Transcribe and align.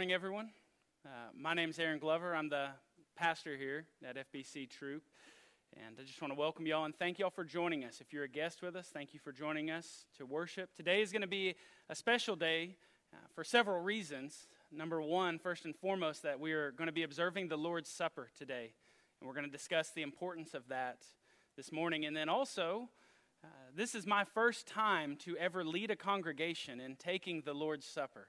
morning, 0.00 0.14
everyone. 0.14 0.48
Uh, 1.04 1.28
my 1.38 1.52
name 1.52 1.68
is 1.68 1.78
Aaron 1.78 1.98
Glover. 1.98 2.34
I'm 2.34 2.48
the 2.48 2.68
pastor 3.18 3.54
here 3.58 3.84
at 4.02 4.16
FBC 4.16 4.70
Troup. 4.70 5.02
And 5.76 5.94
I 6.00 6.04
just 6.04 6.22
want 6.22 6.32
to 6.32 6.38
welcome 6.38 6.66
y'all 6.66 6.86
and 6.86 6.96
thank 6.98 7.18
y'all 7.18 7.28
for 7.28 7.44
joining 7.44 7.84
us. 7.84 8.00
If 8.00 8.10
you're 8.10 8.24
a 8.24 8.28
guest 8.28 8.62
with 8.62 8.76
us, 8.76 8.88
thank 8.90 9.12
you 9.12 9.20
for 9.20 9.30
joining 9.30 9.70
us 9.70 10.06
to 10.16 10.24
worship. 10.24 10.70
Today 10.74 11.02
is 11.02 11.12
going 11.12 11.20
to 11.20 11.28
be 11.28 11.54
a 11.90 11.94
special 11.94 12.34
day 12.34 12.76
uh, 13.12 13.18
for 13.34 13.44
several 13.44 13.78
reasons. 13.82 14.48
Number 14.72 15.02
one, 15.02 15.38
first 15.38 15.66
and 15.66 15.76
foremost, 15.76 16.22
that 16.22 16.40
we 16.40 16.52
are 16.52 16.70
going 16.70 16.88
to 16.88 16.94
be 16.94 17.02
observing 17.02 17.48
the 17.48 17.58
Lord's 17.58 17.90
Supper 17.90 18.30
today. 18.38 18.72
And 19.20 19.28
we're 19.28 19.34
going 19.34 19.44
to 19.44 19.52
discuss 19.52 19.90
the 19.90 20.00
importance 20.00 20.54
of 20.54 20.66
that 20.68 21.04
this 21.58 21.70
morning. 21.70 22.06
And 22.06 22.16
then 22.16 22.30
also, 22.30 22.88
uh, 23.44 23.48
this 23.76 23.94
is 23.94 24.06
my 24.06 24.24
first 24.24 24.66
time 24.66 25.16
to 25.24 25.36
ever 25.36 25.62
lead 25.62 25.90
a 25.90 25.96
congregation 25.96 26.80
in 26.80 26.96
taking 26.96 27.42
the 27.42 27.52
Lord's 27.52 27.84
Supper. 27.84 28.28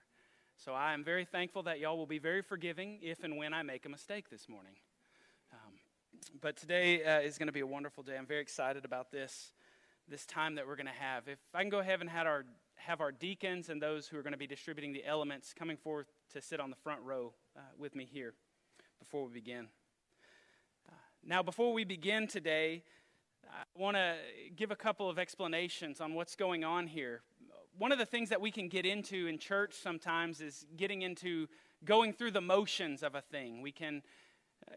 So 0.63 0.73
I 0.73 0.93
am 0.93 1.03
very 1.03 1.25
thankful 1.25 1.63
that 1.63 1.79
y'all 1.79 1.97
will 1.97 2.05
be 2.05 2.19
very 2.19 2.43
forgiving 2.43 2.99
if 3.01 3.23
and 3.23 3.35
when 3.35 3.51
I 3.51 3.63
make 3.63 3.87
a 3.87 3.89
mistake 3.89 4.29
this 4.29 4.47
morning. 4.47 4.73
Um, 5.51 5.73
but 6.39 6.55
today 6.55 7.03
uh, 7.03 7.21
is 7.21 7.39
going 7.39 7.47
to 7.47 7.51
be 7.51 7.61
a 7.61 7.65
wonderful 7.65 8.03
day. 8.03 8.15
I'm 8.15 8.27
very 8.27 8.41
excited 8.41 8.85
about 8.85 9.11
this, 9.11 9.53
this 10.07 10.23
time 10.27 10.53
that 10.55 10.67
we're 10.67 10.75
going 10.75 10.85
to 10.85 10.91
have. 10.91 11.27
If 11.27 11.39
I 11.55 11.61
can 11.61 11.71
go 11.71 11.79
ahead 11.79 11.99
and 11.99 12.07
have 12.11 12.27
our, 12.27 12.45
have 12.75 13.01
our 13.01 13.11
deacons 13.11 13.69
and 13.69 13.81
those 13.81 14.07
who 14.07 14.19
are 14.19 14.21
going 14.21 14.33
to 14.33 14.37
be 14.37 14.45
distributing 14.45 14.93
the 14.93 15.03
elements 15.03 15.51
coming 15.51 15.77
forth 15.77 16.05
to 16.33 16.43
sit 16.43 16.59
on 16.59 16.69
the 16.69 16.75
front 16.75 17.01
row 17.01 17.33
uh, 17.57 17.61
with 17.79 17.95
me 17.95 18.05
here 18.05 18.35
before 18.99 19.25
we 19.25 19.33
begin. 19.33 19.67
Uh, 20.87 20.93
now, 21.25 21.41
before 21.41 21.73
we 21.73 21.85
begin 21.85 22.27
today, 22.27 22.83
I 23.49 23.63
want 23.75 23.97
to 23.97 24.13
give 24.55 24.69
a 24.69 24.75
couple 24.75 25.09
of 25.09 25.17
explanations 25.17 25.99
on 25.99 26.13
what's 26.13 26.35
going 26.35 26.63
on 26.63 26.85
here. 26.85 27.23
One 27.77 27.91
of 27.91 27.97
the 27.97 28.05
things 28.05 28.29
that 28.29 28.41
we 28.41 28.51
can 28.51 28.67
get 28.67 28.85
into 28.85 29.27
in 29.27 29.37
church 29.37 29.73
sometimes 29.73 30.41
is 30.41 30.65
getting 30.77 31.01
into 31.01 31.47
going 31.83 32.13
through 32.13 32.31
the 32.31 32.41
motions 32.41 33.01
of 33.01 33.15
a 33.15 33.21
thing. 33.21 33.61
We 33.61 33.71
can 33.71 34.03
uh, 34.69 34.75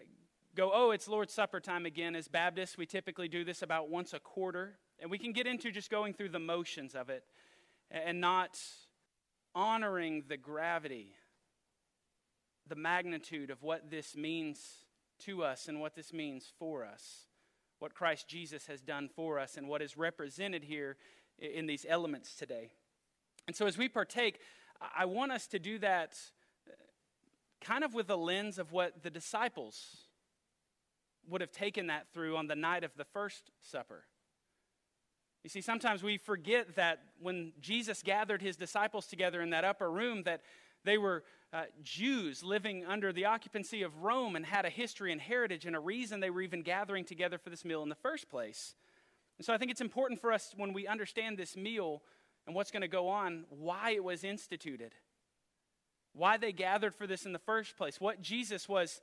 go, 0.55 0.71
oh, 0.72 0.91
it's 0.91 1.09
Lord's 1.09 1.32
Supper 1.32 1.60
time 1.60 1.87
again. 1.87 2.15
As 2.15 2.28
Baptists, 2.28 2.78
we 2.78 2.87
typically 2.87 3.28
do 3.28 3.44
this 3.44 3.62
about 3.62 3.91
once 3.91 4.15
a 4.15 4.21
quarter. 4.21 4.78
And 5.00 5.10
we 5.10 5.19
can 5.19 5.32
get 5.32 5.47
into 5.47 5.71
just 5.71 5.91
going 5.91 6.15
through 6.15 6.31
the 6.31 6.38
motions 6.38 6.94
of 6.94 7.10
it 7.10 7.25
and 7.91 8.21
not 8.21 8.59
honoring 9.55 10.25
the 10.28 10.37
gravity, 10.37 11.15
the 12.66 12.76
magnitude 12.76 13.50
of 13.50 13.62
what 13.62 13.91
this 13.91 14.16
means 14.16 14.61
to 15.21 15.44
us 15.44 15.69
and 15.69 15.81
what 15.81 15.94
this 15.94 16.12
means 16.12 16.53
for 16.59 16.84
us, 16.84 17.26
what 17.78 17.94
Christ 17.94 18.28
Jesus 18.28 18.66
has 18.66 18.81
done 18.81 19.09
for 19.15 19.38
us, 19.38 19.56
and 19.56 19.69
what 19.69 19.82
is 19.82 19.97
represented 19.97 20.65
here 20.65 20.97
in 21.38 21.66
these 21.66 21.84
elements 21.88 22.34
today. 22.34 22.72
And 23.47 23.55
so 23.55 23.66
as 23.66 23.77
we 23.77 23.88
partake, 23.88 24.41
I 24.97 25.05
want 25.05 25.32
us 25.32 25.47
to 25.49 25.59
do 25.59 25.78
that 25.78 26.19
uh, 26.69 26.72
kind 27.60 27.84
of 27.84 27.94
with 27.94 28.06
the 28.06 28.16
lens 28.16 28.59
of 28.59 28.72
what 28.72 29.03
the 29.03 29.10
disciples 29.10 30.09
would 31.28 31.41
have 31.41 31.53
taken 31.53 31.87
that 31.88 32.06
through 32.12 32.37
on 32.37 32.47
the 32.47 32.56
night 32.56 32.84
of 32.84 32.91
the 32.97 33.05
first 33.05 33.50
supper. 33.60 34.05
You 35.43 35.50
see, 35.50 35.60
sometimes 35.60 36.03
we 36.03 36.16
forget 36.16 36.77
that 36.77 37.00
when 37.21 37.53
Jesus 37.60 38.03
gathered 38.03 38.41
his 38.41 38.56
disciples 38.56 39.06
together 39.06 39.43
in 39.43 39.50
that 39.50 39.65
upper 39.65 39.91
room, 39.91 40.22
that 40.25 40.41
they 40.84 40.97
were 40.97 41.22
uh, 41.53 41.65
Jews 41.82 42.43
living 42.43 42.84
under 42.87 43.12
the 43.12 43.26
occupancy 43.26 43.82
of 43.82 44.03
Rome 44.03 44.37
and 44.37 44.44
had 44.44 44.65
a 44.65 44.71
history 44.71 45.12
and 45.12 45.21
heritage 45.21 45.66
and 45.66 45.76
a 45.76 45.81
reason 45.81 46.21
they 46.21 46.31
were 46.31 46.43
even 46.43 46.62
gathering 46.62 47.05
together 47.05 47.38
for 47.38 47.50
this 47.50 47.65
meal 47.65 47.82
in 47.82 47.88
the 47.91 47.94
first 47.94 48.28
place. 48.28 48.75
And 49.38 49.44
so 49.44 49.53
I 49.53 49.59
think 49.59 49.71
it's 49.71 49.81
important 49.81 50.21
for 50.21 50.32
us 50.32 50.55
when 50.56 50.72
we 50.72 50.87
understand 50.87 51.38
this 51.38 51.56
meal 51.56 52.03
and 52.47 52.55
what's 52.55 52.71
going 52.71 52.82
to 52.82 52.88
go 52.88 53.09
on, 53.09 53.44
why 53.49 53.93
it 53.93 54.05
was 54.05 54.25
instituted, 54.25 54.94
why 56.12 56.37
they 56.37 56.53
gathered 56.53 56.94
for 56.94 57.06
this 57.06 57.27
in 57.27 57.32
the 57.32 57.38
first 57.38 57.77
place, 57.77 58.00
what 58.00 58.21
Jesus 58.21 58.69
was 58.69 59.00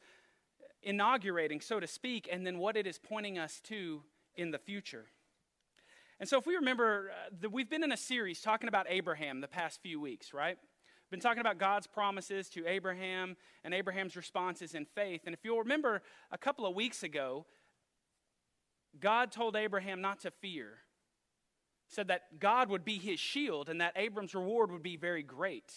inaugurating, 0.84 1.62
so 1.62 1.80
to 1.80 1.88
speak, 1.88 2.28
and 2.32 2.46
then 2.46 2.58
what 2.58 2.78
it 2.78 2.88
is 2.88 2.98
pointing 2.98 3.38
us 3.38 3.60
to 3.62 4.04
in 4.36 4.52
the 4.52 4.60
future. 4.60 5.06
And 6.20 6.30
so, 6.30 6.38
if 6.38 6.46
we 6.46 6.56
remember, 6.56 7.12
uh, 7.44 7.50
we've 7.50 7.70
been 7.70 7.84
in 7.84 7.92
a 7.92 7.98
series 7.98 8.42
talking 8.42 8.68
about 8.68 8.86
Abraham 8.90 9.42
the 9.42 9.48
past 9.48 9.82
few 9.82 10.00
weeks, 10.00 10.34
right? 10.34 10.58
We've 11.12 11.20
been 11.20 11.20
talking 11.20 11.42
about 11.42 11.58
God's 11.58 11.88
promises 11.88 12.48
to 12.52 12.66
Abraham 12.68 13.36
and 13.64 13.74
Abraham's 13.74 14.16
responses 14.16 14.76
in 14.76 14.86
faith. 14.86 15.22
And 15.26 15.34
if 15.34 15.44
you'll 15.44 15.60
remember, 15.60 16.04
a 16.32 16.38
couple 16.38 16.66
of 16.66 16.76
weeks 16.76 17.04
ago, 17.04 17.46
God 19.00 19.32
told 19.32 19.56
Abraham 19.56 20.00
not 20.00 20.20
to 20.22 20.32
fear, 20.32 20.78
said 21.92 22.08
that 22.08 22.40
God 22.40 22.70
would 22.70 22.86
be 22.86 22.98
his 22.98 23.20
shield 23.20 23.70
and 23.70 23.82
that 23.82 23.94
Abram's 23.96 24.34
reward 24.34 24.72
would 24.72 24.84
be 24.84 24.96
very 24.96 25.24
great. 25.24 25.74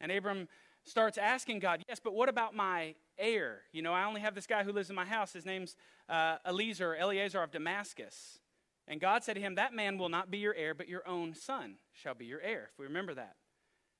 And 0.00 0.10
Abram 0.10 0.48
starts 0.84 1.18
asking 1.18 1.58
God, 1.58 1.82
Yes, 1.88 2.00
but 2.02 2.14
what 2.14 2.28
about 2.28 2.54
my 2.54 2.94
heir? 3.18 3.62
You 3.72 3.82
know, 3.82 3.92
I 3.92 4.04
only 4.04 4.20
have 4.20 4.34
this 4.34 4.46
guy 4.46 4.62
who 4.62 4.72
lives 4.72 4.90
in 4.90 4.96
my 4.96 5.04
house. 5.04 5.32
His 5.32 5.44
name's 5.44 5.76
uh, 6.08 6.36
Eliezer, 6.46 6.96
Eliezer 6.96 7.42
of 7.42 7.50
Damascus. 7.50 8.38
And 8.86 9.00
God 9.00 9.24
said 9.24 9.34
to 9.34 9.40
him, 9.40 9.56
That 9.56 9.74
man 9.74 9.98
will 9.98 10.08
not 10.08 10.30
be 10.30 10.38
your 10.38 10.54
heir, 10.54 10.74
but 10.74 10.88
your 10.88 11.06
own 11.08 11.34
son 11.34 11.76
shall 11.92 12.14
be 12.14 12.26
your 12.26 12.40
heir, 12.40 12.70
if 12.72 12.78
we 12.78 12.86
remember 12.86 13.14
that. 13.14 13.36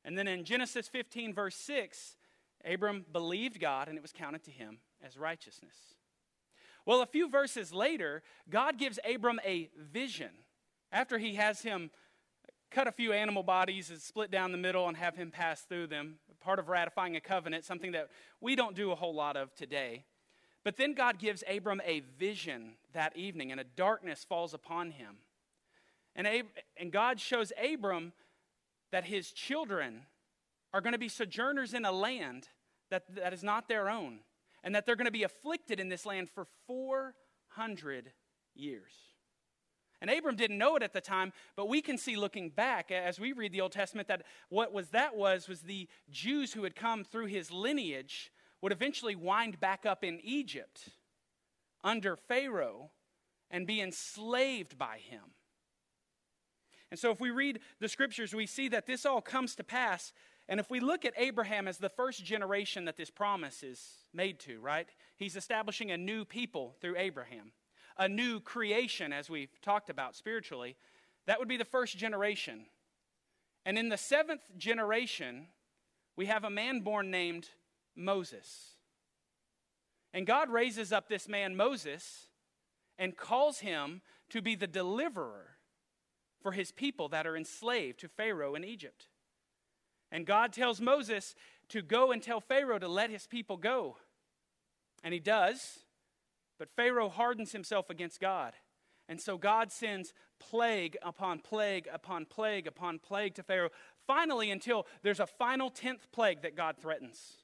And 0.05 0.19
then 0.19 0.29
in 0.29 0.45
Genesis 0.45 0.89
15, 0.89 1.33
verse 1.33 1.57
6, 1.57 2.17
Abram 2.65 3.07
believed 3.11 3.59
God, 3.59 3.89
and 3.89 3.97
it 3.97 4.03
was 4.03 4.13
counted 4.13 4.45
to 4.45 4.51
him 4.51 4.79
as 5.03 5.17
righteousness. 5.17 5.77
Well, 6.87 7.01
a 7.01 7.07
few 7.07 7.31
verses 7.31 7.73
later, 7.73 8.23
God 8.51 8.79
gives 8.79 8.99
Abram 9.09 9.41
a 9.45 9.71
vision 9.79 10.31
after 10.95 11.19
he 11.19 11.35
has 11.35 11.61
him 11.61 11.91
cut 12.71 12.87
a 12.87 12.93
few 12.93 13.13
animal 13.13 13.43
bodies 13.43 13.91
and 13.91 14.01
split 14.01 14.31
down 14.31 14.53
the 14.53 14.59
middle 14.59 14.89
and 14.89 14.97
have 14.97 15.17
him 15.17 15.31
pass 15.31 15.63
through 15.63 15.89
them. 15.89 16.17
Part 16.41 16.59
of 16.59 16.69
ratifying 16.69 17.17
a 17.17 17.21
covenant, 17.21 17.65
something 17.65 17.93
that 17.93 18.09
we 18.41 18.55
don't 18.55 18.77
do 18.77 18.93
a 18.93 18.95
whole 18.95 19.15
lot 19.15 19.37
of 19.37 19.55
today. 19.55 20.05
But 20.63 20.77
then 20.77 20.95
God 20.95 21.19
gives 21.19 21.43
Abram 21.49 21.83
a 21.85 22.01
vision 22.19 22.75
that 22.93 23.17
evening, 23.17 23.51
and 23.51 23.61
a 23.61 23.65
darkness 23.65 24.25
falls 24.25 24.55
upon 24.55 24.93
him. 24.93 25.17
And, 26.17 26.27
Ab- 26.27 26.47
and 26.77 26.93
God 26.93 27.21
shows 27.21 27.53
Abram 27.63 28.13
that 28.93 29.05
his 29.05 29.33
children 29.33 30.03
are 30.73 30.81
going 30.81 30.93
to 30.93 30.99
be 30.99 31.09
sojourners 31.09 31.75
in 31.75 31.85
a 31.85 31.93
land 31.93 32.49
that, 32.91 33.03
that 33.15 33.33
is 33.33 33.43
not 33.43 33.69
their 33.69 33.89
own, 33.91 34.21
and 34.63 34.75
that 34.75 34.87
they're 34.87 34.97
going 34.97 35.07
to 35.07 35.11
be 35.11 35.25
afflicted 35.25 35.81
in 35.81 35.89
this 35.89 36.07
land 36.07 36.29
for 36.31 36.47
400 36.67 38.13
years. 38.55 39.14
And 40.05 40.11
Abram 40.11 40.37
didn't 40.37 40.59
know 40.59 40.77
it 40.77 40.83
at 40.83 40.93
the 40.93 41.01
time, 41.01 41.33
but 41.57 41.67
we 41.67 41.81
can 41.81 41.97
see 41.97 42.15
looking 42.15 42.51
back 42.51 42.91
as 42.91 43.19
we 43.19 43.33
read 43.33 43.53
the 43.53 43.63
Old 43.63 43.73
Testament 43.73 44.07
that 44.09 44.21
what 44.51 44.71
was 44.71 44.91
that 44.91 45.17
was 45.17 45.49
was 45.49 45.63
the 45.63 45.89
Jews 46.11 46.53
who 46.53 46.63
had 46.65 46.77
come 46.77 47.05
through 47.05 47.29
his 47.29 47.51
lineage 47.51 48.31
would 48.61 48.71
eventually 48.71 49.17
wind 49.17 49.61
back 49.61 49.87
up 49.87 50.05
in 50.05 50.21
Egypt 50.23 50.91
under 51.83 52.17
Pharaoh 52.17 52.91
and 53.51 53.67
be 53.67 53.81
enslaved 53.81 54.77
by 54.77 54.99
him. 54.99 55.23
And 56.91 57.01
so 57.01 57.11
if 57.11 57.19
we 57.19 57.31
read 57.31 57.61
the 57.81 57.89
scriptures, 57.89 58.35
we 58.35 58.45
see 58.45 58.69
that 58.69 58.87
this 58.87 59.07
all 59.07 59.23
comes 59.23 59.55
to 59.55 59.65
pass. 59.65 60.13
And 60.51 60.61
if 60.61 60.69
we 60.69 60.81
look 60.81 61.07
at 61.07 61.15
Abraham 61.17 61.67
as 61.67 61.79
the 61.79 61.89
first 61.89 62.23
generation 62.23 62.85
that 62.85 62.99
this 62.99 63.09
promise 63.09 63.63
is 63.63 63.81
made 64.13 64.39
to, 64.41 64.61
right? 64.61 64.87
He's 65.17 65.35
establishing 65.35 65.91
a 65.91 65.97
new 65.97 66.27
people 66.27 66.77
through 66.83 66.99
Abraham 66.99 67.53
a 67.97 68.09
new 68.09 68.41
creation, 68.41 69.13
as 69.13 69.31
we've 69.31 69.61
talked 69.63 69.91
about 69.91 70.17
spiritually, 70.17 70.77
that 71.27 71.39
would 71.39 71.49
be 71.49 71.57
the 71.57 71.65
first 71.65 71.97
generation. 71.97 72.67
And 73.65 73.79
in 73.79 73.89
the 73.89 73.97
seventh 73.97 74.43
generation, 74.59 75.47
we 76.17 76.27
have 76.27 76.45
a 76.45 76.51
man 76.51 76.81
born 76.81 77.11
named 77.11 77.49
Moses. 77.97 78.75
And 80.13 80.27
God 80.27 80.51
raises 80.51 80.93
up 80.93 81.09
this 81.09 81.29
man, 81.29 81.57
Moses, 81.57 82.29
and 82.99 83.17
calls 83.17 83.61
him 83.61 84.03
to 84.31 84.43
be 84.43 84.55
the 84.55 84.67
deliverer 84.67 85.57
for 86.43 86.53
his 86.53 86.71
people 86.71 87.09
that 87.09 87.27
are 87.27 87.37
enslaved 87.37 88.01
to 88.01 88.09
Pharaoh 88.09 88.55
in 88.55 88.65
Egypt. 88.65 89.09
And 90.13 90.27
God 90.27 90.53
tells 90.53 90.81
Moses 90.81 91.35
to 91.71 91.83
go 91.83 92.13
and 92.13 92.23
tell 92.23 92.41
Pharaoh 92.41 92.79
to 92.79 92.87
let 92.87 93.11
his 93.11 93.27
people 93.27 93.57
go. 93.57 93.97
And 95.03 95.13
he 95.13 95.21
does. 95.21 95.81
But 96.59 96.71
Pharaoh 96.77 97.09
hardens 97.09 97.53
himself 97.53 97.91
against 97.91 98.21
God. 98.21 98.55
And 99.09 99.21
so 99.21 99.37
God 99.37 99.71
sends 99.71 100.15
plague 100.41 100.97
upon 101.03 101.41
plague 101.41 101.89
upon 101.93 102.25
plague 102.25 102.67
upon 102.67 102.99
plague 102.99 103.35
to 103.35 103.43
Pharaoh, 103.43 103.71
finally, 104.07 104.51
until 104.51 104.87
there's 105.03 105.21
a 105.21 105.27
final 105.27 105.71
10th 105.71 106.11
plague 106.13 106.43
that 106.43 106.57
God 106.57 106.77
threatens. 106.81 107.39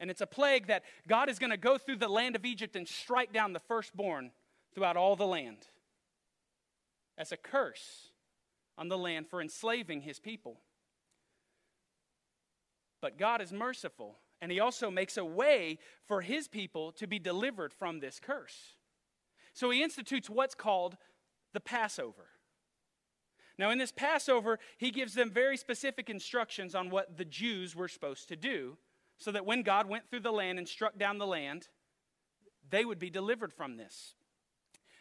And 0.00 0.10
it's 0.10 0.20
a 0.20 0.26
plague 0.26 0.66
that 0.68 0.84
God 1.06 1.28
is 1.28 1.38
going 1.38 1.50
to 1.50 1.56
go 1.56 1.78
through 1.78 1.96
the 1.96 2.08
land 2.08 2.36
of 2.36 2.44
Egypt 2.44 2.76
and 2.76 2.86
strike 2.88 3.32
down 3.32 3.52
the 3.52 3.60
firstborn 3.60 4.32
throughout 4.74 4.96
all 4.96 5.16
the 5.16 5.26
land. 5.26 5.66
as 7.18 7.32
a 7.32 7.36
curse 7.36 8.12
on 8.78 8.88
the 8.88 8.96
land 8.96 9.26
for 9.26 9.42
enslaving 9.42 10.02
his 10.02 10.20
people. 10.20 10.60
But 13.02 13.18
God 13.18 13.42
is 13.42 13.52
merciful, 13.52 14.18
and 14.40 14.52
he 14.52 14.60
also 14.60 14.90
makes 14.90 15.16
a 15.16 15.24
way 15.24 15.78
for 16.06 16.20
his 16.20 16.48
people 16.48 16.92
to 16.92 17.06
be 17.06 17.18
delivered 17.18 17.72
from 17.72 18.00
this 18.00 18.20
curse. 18.20 18.74
So 19.52 19.70
he 19.70 19.82
institutes 19.82 20.30
what's 20.30 20.54
called 20.54 20.96
the 21.52 21.60
Passover. 21.60 22.28
Now, 23.58 23.70
in 23.70 23.78
this 23.78 23.90
Passover, 23.90 24.60
he 24.76 24.92
gives 24.92 25.14
them 25.14 25.30
very 25.30 25.56
specific 25.56 26.08
instructions 26.08 26.76
on 26.76 26.90
what 26.90 27.16
the 27.16 27.24
Jews 27.24 27.74
were 27.74 27.88
supposed 27.88 28.28
to 28.28 28.36
do 28.36 28.78
so 29.16 29.32
that 29.32 29.44
when 29.44 29.62
God 29.62 29.88
went 29.88 30.08
through 30.08 30.20
the 30.20 30.30
land 30.30 30.58
and 30.58 30.68
struck 30.68 30.96
down 30.96 31.18
the 31.18 31.26
land, 31.26 31.68
they 32.70 32.84
would 32.84 33.00
be 33.00 33.10
delivered 33.10 33.52
from 33.52 33.76
this. 33.76 34.14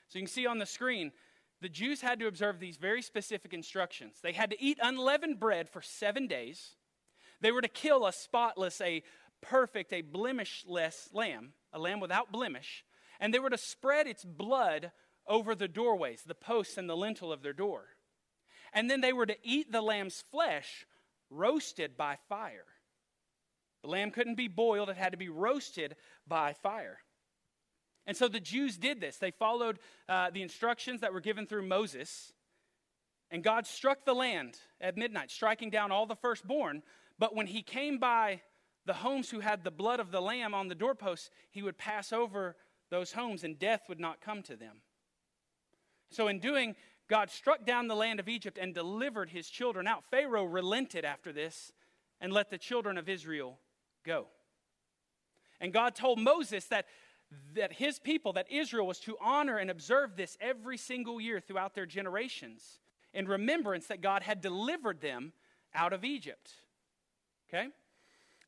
So 0.07 0.17
you 0.17 0.25
can 0.25 0.31
see 0.31 0.47
on 0.47 0.57
the 0.57 0.65
screen, 0.65 1.11
the 1.61 1.69
Jews 1.69 2.01
had 2.01 2.19
to 2.19 2.27
observe 2.27 2.59
these 2.59 2.77
very 2.77 3.01
specific 3.01 3.53
instructions. 3.53 4.19
They 4.21 4.31
had 4.31 4.49
to 4.51 4.61
eat 4.61 4.79
unleavened 4.81 5.39
bread 5.39 5.69
for 5.69 5.81
seven 5.81 6.27
days. 6.27 6.75
They 7.41 7.51
were 7.51 7.61
to 7.61 7.67
kill 7.67 8.05
a 8.05 8.13
spotless, 8.13 8.81
a 8.81 9.03
perfect, 9.41 9.93
a 9.93 10.01
blemishless 10.01 11.09
lamb, 11.13 11.53
a 11.73 11.79
lamb 11.79 11.99
without 11.99 12.31
blemish, 12.31 12.83
and 13.19 13.33
they 13.33 13.39
were 13.39 13.49
to 13.49 13.57
spread 13.57 14.07
its 14.07 14.23
blood 14.23 14.91
over 15.27 15.55
the 15.55 15.67
doorways, 15.67 16.23
the 16.25 16.35
posts, 16.35 16.77
and 16.77 16.89
the 16.89 16.97
lintel 16.97 17.31
of 17.31 17.41
their 17.41 17.53
door. 17.53 17.85
And 18.73 18.89
then 18.89 19.01
they 19.01 19.13
were 19.13 19.25
to 19.25 19.37
eat 19.43 19.71
the 19.71 19.81
lamb's 19.81 20.23
flesh 20.31 20.85
roasted 21.29 21.97
by 21.97 22.17
fire. 22.29 22.65
The 23.83 23.89
lamb 23.89 24.11
couldn't 24.11 24.35
be 24.35 24.47
boiled, 24.47 24.89
it 24.89 24.97
had 24.97 25.11
to 25.11 25.17
be 25.17 25.29
roasted 25.29 25.95
by 26.27 26.53
fire. 26.53 26.99
And 28.05 28.15
so 28.15 28.27
the 28.27 28.39
Jews 28.39 28.77
did 28.77 29.01
this. 29.01 29.17
They 29.17 29.31
followed 29.31 29.79
uh, 30.07 30.29
the 30.29 30.41
instructions 30.41 31.01
that 31.01 31.13
were 31.13 31.19
given 31.19 31.45
through 31.45 31.67
Moses. 31.67 32.31
And 33.29 33.43
God 33.43 33.67
struck 33.67 34.05
the 34.05 34.15
land 34.15 34.57
at 34.79 34.97
midnight, 34.97 35.29
striking 35.29 35.69
down 35.69 35.91
all 35.91 36.05
the 36.05 36.15
firstborn. 36.15 36.83
But 37.19 37.35
when 37.35 37.47
he 37.47 37.61
came 37.61 37.97
by 37.97 38.41
the 38.87 38.93
homes 38.93 39.29
who 39.29 39.41
had 39.41 39.63
the 39.63 39.71
blood 39.71 39.99
of 39.99 40.11
the 40.11 40.21
lamb 40.21 40.55
on 40.55 40.69
the 40.69 40.75
doorposts, 40.75 41.29
he 41.51 41.61
would 41.61 41.77
pass 41.77 42.11
over 42.11 42.55
those 42.89 43.11
homes 43.11 43.43
and 43.43 43.59
death 43.59 43.83
would 43.89 43.99
not 43.99 44.21
come 44.21 44.41
to 44.43 44.55
them. 44.55 44.77
So, 46.09 46.29
in 46.29 46.39
doing, 46.39 46.75
God 47.09 47.29
struck 47.29 47.65
down 47.65 47.87
the 47.87 47.95
land 47.95 48.19
of 48.19 48.29
Egypt 48.29 48.57
and 48.59 48.73
delivered 48.73 49.29
his 49.29 49.49
children 49.49 49.87
out. 49.87 50.05
Pharaoh 50.09 50.45
relented 50.45 51.03
after 51.05 51.33
this 51.33 51.73
and 52.21 52.31
let 52.31 52.49
the 52.49 52.57
children 52.57 52.97
of 52.97 53.09
Israel 53.09 53.59
go. 54.05 54.27
And 55.59 55.73
God 55.73 55.95
told 55.95 56.17
Moses 56.17 56.65
that, 56.65 56.85
that 57.55 57.73
his 57.73 57.99
people, 57.99 58.33
that 58.33 58.49
Israel, 58.49 58.87
was 58.87 58.99
to 59.01 59.17
honor 59.21 59.57
and 59.57 59.69
observe 59.69 60.15
this 60.15 60.37
every 60.39 60.77
single 60.77 61.19
year 61.19 61.41
throughout 61.41 61.75
their 61.75 61.85
generations 61.85 62.79
in 63.13 63.27
remembrance 63.27 63.87
that 63.87 64.01
God 64.01 64.23
had 64.23 64.39
delivered 64.39 65.01
them 65.01 65.33
out 65.75 65.91
of 65.91 66.05
Egypt. 66.05 66.51
Okay? 67.49 67.67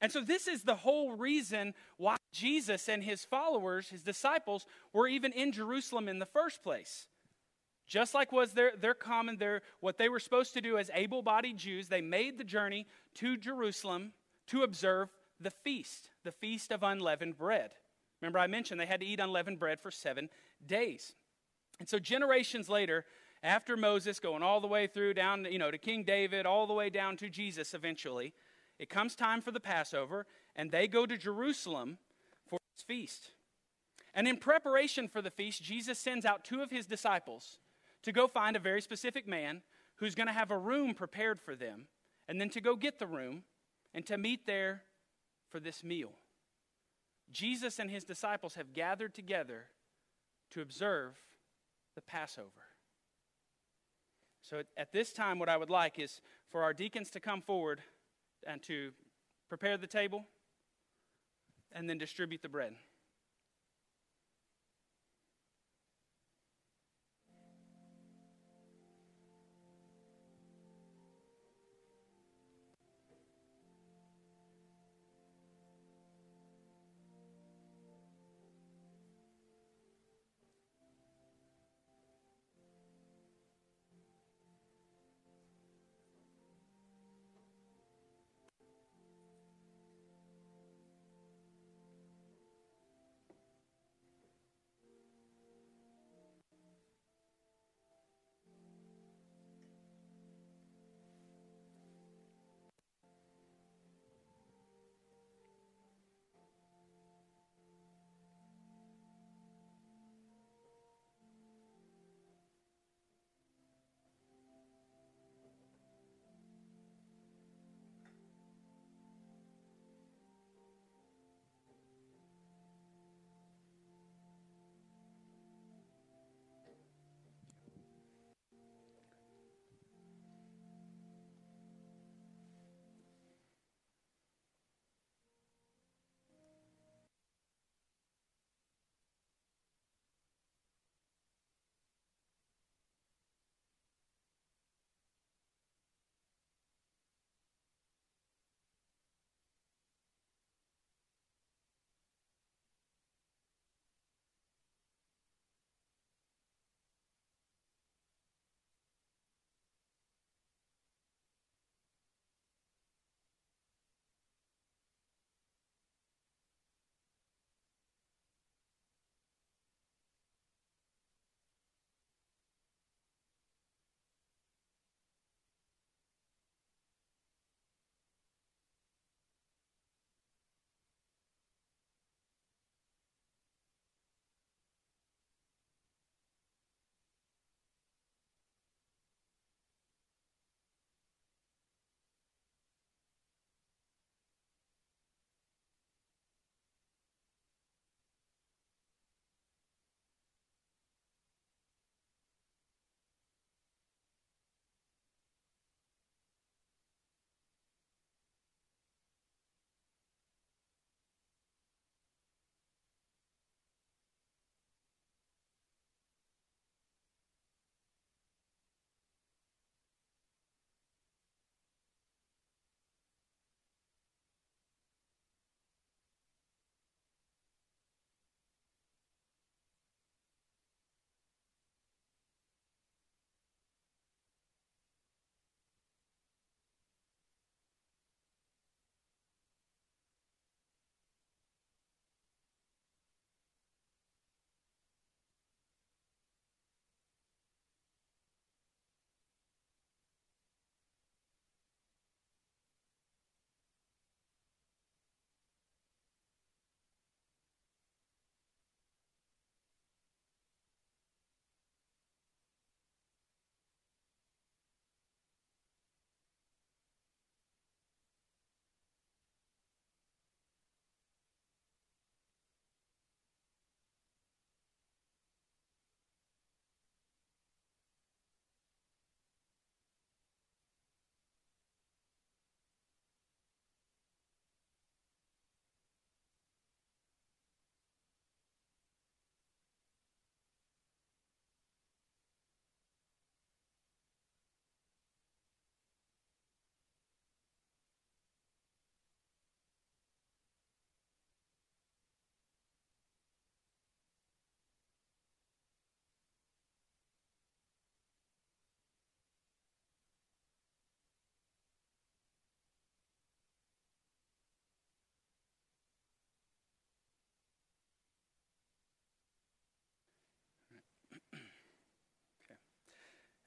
And 0.01 0.11
so, 0.11 0.21
this 0.21 0.47
is 0.47 0.63
the 0.63 0.75
whole 0.75 1.13
reason 1.13 1.73
why 1.97 2.15
Jesus 2.31 2.87
and 2.87 3.03
his 3.03 3.25
followers, 3.25 3.89
his 3.89 4.03
disciples, 4.03 4.65
were 4.93 5.07
even 5.07 5.33
in 5.33 5.51
Jerusalem 5.51 6.07
in 6.07 6.19
the 6.19 6.25
first 6.25 6.63
place. 6.63 7.07
Just 7.85 8.13
like 8.13 8.31
was 8.31 8.53
their, 8.53 8.73
their 8.77 8.93
common, 8.93 9.37
their, 9.37 9.61
what 9.79 9.97
they 9.97 10.09
were 10.09 10.19
supposed 10.19 10.53
to 10.53 10.61
do 10.61 10.77
as 10.77 10.91
able 10.93 11.23
bodied 11.23 11.57
Jews, 11.57 11.87
they 11.87 12.01
made 12.01 12.37
the 12.37 12.43
journey 12.43 12.85
to 13.15 13.35
Jerusalem 13.35 14.13
to 14.47 14.61
observe 14.61 15.09
the 15.39 15.51
feast, 15.51 16.09
the 16.23 16.31
feast 16.31 16.71
of 16.71 16.83
unleavened 16.83 17.37
bread. 17.37 17.71
Remember, 18.21 18.39
I 18.39 18.47
mentioned 18.47 18.79
they 18.79 18.85
had 18.85 18.99
to 18.99 19.05
eat 19.05 19.19
unleavened 19.19 19.59
bread 19.59 19.81
for 19.81 19.91
seven 19.91 20.29
days. 20.65 21.13
And 21.79 21.89
so, 21.89 21.99
generations 21.99 22.69
later, 22.69 23.05
after 23.41 23.77
Moses 23.77 24.19
going 24.19 24.43
all 24.43 24.61
the 24.61 24.67
way 24.67 24.87
through 24.87 25.13
down, 25.13 25.45
you 25.49 25.59
know, 25.59 25.71
to 25.71 25.77
King 25.77 26.03
David, 26.03 26.45
all 26.45 26.67
the 26.67 26.73
way 26.73 26.89
down 26.89 27.17
to 27.17 27.29
Jesus 27.29 27.73
eventually, 27.73 28.33
it 28.79 28.89
comes 28.89 29.13
time 29.13 29.41
for 29.41 29.51
the 29.51 29.59
Passover, 29.59 30.25
and 30.55 30.71
they 30.71 30.87
go 30.87 31.05
to 31.05 31.17
Jerusalem 31.17 31.97
for 32.47 32.59
this 32.73 32.83
feast. 32.83 33.31
And 34.15 34.27
in 34.27 34.37
preparation 34.37 35.07
for 35.07 35.21
the 35.21 35.29
feast, 35.29 35.61
Jesus 35.61 35.99
sends 35.99 36.25
out 36.25 36.43
two 36.45 36.61
of 36.61 36.71
his 36.71 36.87
disciples 36.87 37.59
to 38.03 38.11
go 38.11 38.27
find 38.27 38.55
a 38.55 38.59
very 38.59 38.81
specific 38.81 39.27
man 39.27 39.61
who's 39.97 40.15
going 40.15 40.27
to 40.27 40.33
have 40.33 40.49
a 40.49 40.57
room 40.57 40.93
prepared 40.93 41.41
for 41.41 41.55
them, 41.55 41.87
and 42.27 42.39
then 42.39 42.49
to 42.49 42.61
go 42.61 42.75
get 42.75 42.99
the 42.99 43.07
room 43.07 43.43
and 43.93 44.05
to 44.05 44.17
meet 44.17 44.47
there 44.47 44.83
for 45.51 45.59
this 45.59 45.83
meal. 45.83 46.11
Jesus 47.31 47.79
and 47.79 47.91
his 47.91 48.05
disciples 48.05 48.55
have 48.55 48.73
gathered 48.73 49.13
together 49.13 49.65
to 50.51 50.61
observe 50.61 51.13
the 51.95 52.01
Passover. 52.01 52.47
So 54.41 54.63
at 54.77 54.93
this 54.93 55.11
time, 55.11 55.37
what 55.37 55.49
I 55.49 55.57
would 55.57 55.69
like 55.69 55.99
is 55.99 56.21
for 56.49 56.63
our 56.63 56.73
deacons 56.73 57.09
to 57.11 57.19
come 57.19 57.41
forward 57.41 57.81
and 58.47 58.61
to 58.63 58.91
prepare 59.47 59.77
the 59.77 59.87
table 59.87 60.25
and 61.71 61.89
then 61.89 61.97
distribute 61.97 62.41
the 62.41 62.49
bread. 62.49 62.73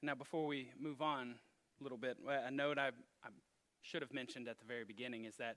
Now, 0.03 0.15
before 0.15 0.45
we 0.45 0.69
move 0.77 1.01
on 1.01 1.35
a 1.79 1.83
little 1.83 1.97
bit, 1.97 2.17
a 2.27 2.51
note 2.51 2.77
I, 2.77 2.87
I 3.23 3.29
should 3.81 4.01
have 4.01 4.13
mentioned 4.13 4.49
at 4.49 4.59
the 4.59 4.65
very 4.65 4.83
beginning 4.83 5.23
is 5.23 5.37
that 5.37 5.55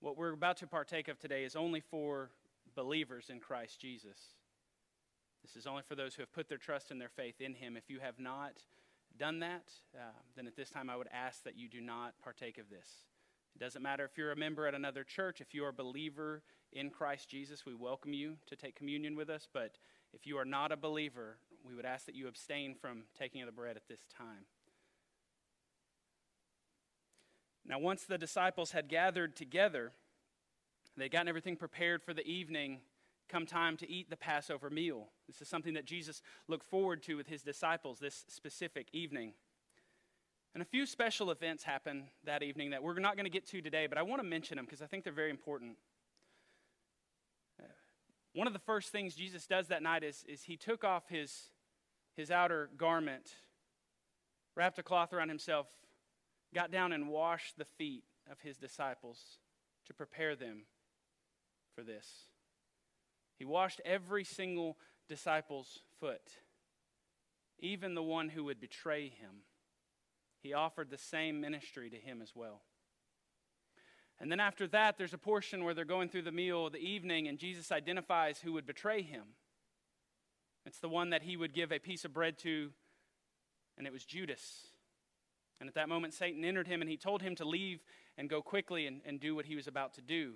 what 0.00 0.16
we're 0.16 0.32
about 0.32 0.56
to 0.58 0.66
partake 0.66 1.08
of 1.08 1.18
today 1.18 1.44
is 1.44 1.56
only 1.56 1.80
for 1.80 2.30
believers 2.74 3.26
in 3.28 3.38
Christ 3.38 3.78
Jesus. 3.78 4.18
This 5.42 5.56
is 5.56 5.66
only 5.66 5.82
for 5.82 5.94
those 5.94 6.14
who 6.14 6.22
have 6.22 6.32
put 6.32 6.48
their 6.48 6.56
trust 6.56 6.90
and 6.90 6.98
their 6.98 7.10
faith 7.10 7.42
in 7.42 7.52
Him. 7.52 7.76
If 7.76 7.90
you 7.90 8.00
have 8.00 8.18
not 8.18 8.62
done 9.18 9.40
that, 9.40 9.70
uh, 9.94 10.12
then 10.36 10.46
at 10.46 10.56
this 10.56 10.70
time 10.70 10.88
I 10.88 10.96
would 10.96 11.08
ask 11.12 11.44
that 11.44 11.58
you 11.58 11.68
do 11.68 11.82
not 11.82 12.14
partake 12.24 12.56
of 12.56 12.70
this. 12.70 12.88
It 13.54 13.58
doesn't 13.58 13.82
matter 13.82 14.06
if 14.06 14.16
you're 14.16 14.32
a 14.32 14.36
member 14.36 14.66
at 14.66 14.74
another 14.74 15.04
church, 15.04 15.42
if 15.42 15.52
you 15.52 15.66
are 15.66 15.68
a 15.68 15.74
believer 15.74 16.42
in 16.72 16.88
Christ 16.88 17.28
Jesus, 17.28 17.66
we 17.66 17.74
welcome 17.74 18.14
you 18.14 18.36
to 18.46 18.56
take 18.56 18.74
communion 18.74 19.16
with 19.16 19.28
us. 19.28 19.46
But 19.52 19.76
if 20.14 20.26
you 20.26 20.38
are 20.38 20.46
not 20.46 20.72
a 20.72 20.78
believer, 20.78 21.36
we 21.66 21.74
would 21.74 21.84
ask 21.84 22.06
that 22.06 22.14
you 22.14 22.28
abstain 22.28 22.74
from 22.74 23.04
taking 23.18 23.42
of 23.42 23.46
the 23.46 23.52
bread 23.52 23.76
at 23.76 23.88
this 23.88 24.00
time. 24.16 24.46
Now, 27.64 27.78
once 27.78 28.04
the 28.04 28.18
disciples 28.18 28.72
had 28.72 28.88
gathered 28.88 29.36
together, 29.36 29.92
they'd 30.96 31.10
gotten 31.10 31.28
everything 31.28 31.56
prepared 31.56 32.02
for 32.02 32.12
the 32.12 32.26
evening, 32.26 32.80
come 33.28 33.46
time 33.46 33.76
to 33.78 33.90
eat 33.90 34.10
the 34.10 34.16
Passover 34.16 34.68
meal. 34.68 35.08
This 35.26 35.40
is 35.40 35.48
something 35.48 35.74
that 35.74 35.84
Jesus 35.84 36.22
looked 36.48 36.66
forward 36.66 37.02
to 37.04 37.16
with 37.16 37.28
his 37.28 37.42
disciples 37.42 37.98
this 37.98 38.24
specific 38.28 38.88
evening. 38.92 39.34
And 40.54 40.60
a 40.60 40.66
few 40.66 40.84
special 40.84 41.30
events 41.30 41.62
happened 41.64 42.04
that 42.24 42.42
evening 42.42 42.70
that 42.70 42.82
we're 42.82 42.98
not 42.98 43.16
going 43.16 43.24
to 43.24 43.30
get 43.30 43.46
to 43.48 43.62
today, 43.62 43.86
but 43.86 43.96
I 43.96 44.02
want 44.02 44.20
to 44.20 44.28
mention 44.28 44.56
them 44.56 44.66
because 44.66 44.82
I 44.82 44.86
think 44.86 45.04
they're 45.04 45.12
very 45.12 45.30
important. 45.30 45.76
Uh, 47.58 47.68
one 48.34 48.46
of 48.46 48.52
the 48.52 48.58
first 48.58 48.90
things 48.90 49.14
Jesus 49.14 49.46
does 49.46 49.68
that 49.68 49.82
night 49.82 50.04
is, 50.04 50.24
is 50.28 50.42
he 50.42 50.56
took 50.56 50.84
off 50.84 51.08
his, 51.08 51.48
his 52.16 52.30
outer 52.30 52.70
garment, 52.76 53.34
wrapped 54.54 54.78
a 54.78 54.82
cloth 54.82 55.12
around 55.12 55.28
himself, 55.28 55.66
got 56.54 56.70
down 56.70 56.92
and 56.92 57.08
washed 57.08 57.56
the 57.56 57.64
feet 57.64 58.04
of 58.30 58.40
his 58.40 58.56
disciples 58.56 59.38
to 59.86 59.94
prepare 59.94 60.36
them 60.36 60.62
for 61.74 61.82
this. 61.82 62.26
He 63.38 63.44
washed 63.44 63.80
every 63.84 64.24
single 64.24 64.76
disciple's 65.08 65.80
foot, 65.98 66.38
even 67.58 67.94
the 67.94 68.02
one 68.02 68.28
who 68.28 68.44
would 68.44 68.60
betray 68.60 69.08
him. 69.08 69.44
He 70.40 70.52
offered 70.52 70.90
the 70.90 70.98
same 70.98 71.40
ministry 71.40 71.88
to 71.90 71.96
him 71.96 72.20
as 72.20 72.32
well. 72.34 72.62
And 74.20 74.30
then 74.30 74.40
after 74.40 74.68
that, 74.68 74.98
there's 74.98 75.14
a 75.14 75.18
portion 75.18 75.64
where 75.64 75.74
they're 75.74 75.84
going 75.84 76.08
through 76.08 76.22
the 76.22 76.32
meal 76.32 76.70
the 76.70 76.78
evening, 76.78 77.26
and 77.26 77.38
Jesus 77.38 77.72
identifies 77.72 78.40
who 78.40 78.52
would 78.52 78.66
betray 78.66 79.02
him. 79.02 79.22
It's 80.64 80.78
the 80.78 80.88
one 80.88 81.10
that 81.10 81.22
he 81.22 81.36
would 81.36 81.52
give 81.52 81.72
a 81.72 81.78
piece 81.78 82.04
of 82.04 82.12
bread 82.12 82.38
to, 82.38 82.70
and 83.76 83.86
it 83.86 83.92
was 83.92 84.04
Judas. 84.04 84.66
And 85.60 85.68
at 85.68 85.74
that 85.74 85.88
moment, 85.88 86.14
Satan 86.14 86.44
entered 86.44 86.66
him 86.66 86.80
and 86.80 86.90
he 86.90 86.96
told 86.96 87.22
him 87.22 87.34
to 87.36 87.44
leave 87.44 87.82
and 88.18 88.28
go 88.28 88.42
quickly 88.42 88.86
and, 88.86 89.00
and 89.04 89.20
do 89.20 89.34
what 89.34 89.46
he 89.46 89.56
was 89.56 89.66
about 89.66 89.94
to 89.94 90.00
do. 90.00 90.34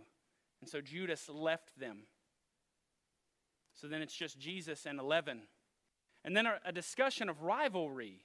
And 0.61 0.71
so 0.71 0.81
Judas 0.81 1.29
left 1.29 1.79
them. 1.79 2.05
So 3.75 3.89
then 3.89 4.03
it's 4.03 4.15
just 4.15 4.39
Jesus 4.39 4.87
and 4.87 4.99
11. 4.99 5.43
And 6.25 6.37
then 6.37 6.47
a, 6.47 6.59
a 6.65 6.73
discussion 6.73 7.29
of 7.29 7.43
rivalry 7.43 8.23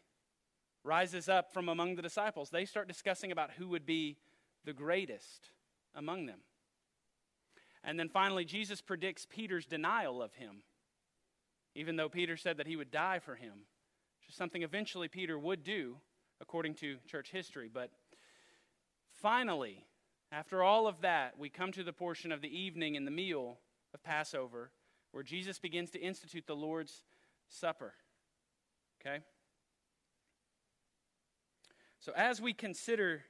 rises 0.84 1.30
up 1.30 1.54
from 1.54 1.70
among 1.70 1.96
the 1.96 2.02
disciples. 2.02 2.50
They 2.50 2.66
start 2.66 2.88
discussing 2.88 3.32
about 3.32 3.52
who 3.52 3.68
would 3.70 3.86
be 3.86 4.18
the 4.66 4.74
greatest 4.74 5.50
among 5.94 6.26
them. 6.26 6.40
And 7.84 8.00
then 8.00 8.10
finally, 8.10 8.46
Jesus 8.46 8.80
predicts 8.82 9.26
Peter's 9.26 9.66
denial 9.66 10.22
of 10.22 10.34
him, 10.36 10.64
even 11.76 11.96
though 11.96 12.10
Peter 12.10 12.38
said 12.38 12.58
that 12.58 12.68
he 12.68 12.76
would 12.76 12.92
die 12.92 13.20
for 13.20 13.36
him, 13.36 13.54
which 14.20 14.30
is 14.30 14.36
something 14.36 14.64
eventually 14.64 15.08
Peter 15.08 15.38
would 15.38 15.64
do 15.64 15.98
according 16.40 16.74
to 16.76 16.98
church 17.08 17.32
history. 17.32 17.70
But 17.72 17.92
finally, 19.22 19.86
after 20.32 20.64
all 20.64 20.88
of 20.88 21.02
that, 21.02 21.38
we 21.38 21.50
come 21.50 21.72
to 21.74 21.84
the 21.84 21.94
portion 21.94 22.32
of 22.32 22.42
the 22.42 22.58
evening 22.60 22.96
in 22.96 23.06
the 23.06 23.12
meal 23.12 23.60
of 23.94 24.04
Passover 24.04 24.72
where 25.12 25.24
Jesus 25.24 25.60
begins 25.60 25.92
to 25.92 26.00
institute 26.00 26.48
the 26.48 26.56
Lord's 26.56 27.04
Supper. 27.50 27.94
Okay? 29.00 29.20
So, 32.00 32.14
as 32.16 32.42
we 32.42 32.54
consider 32.54 33.24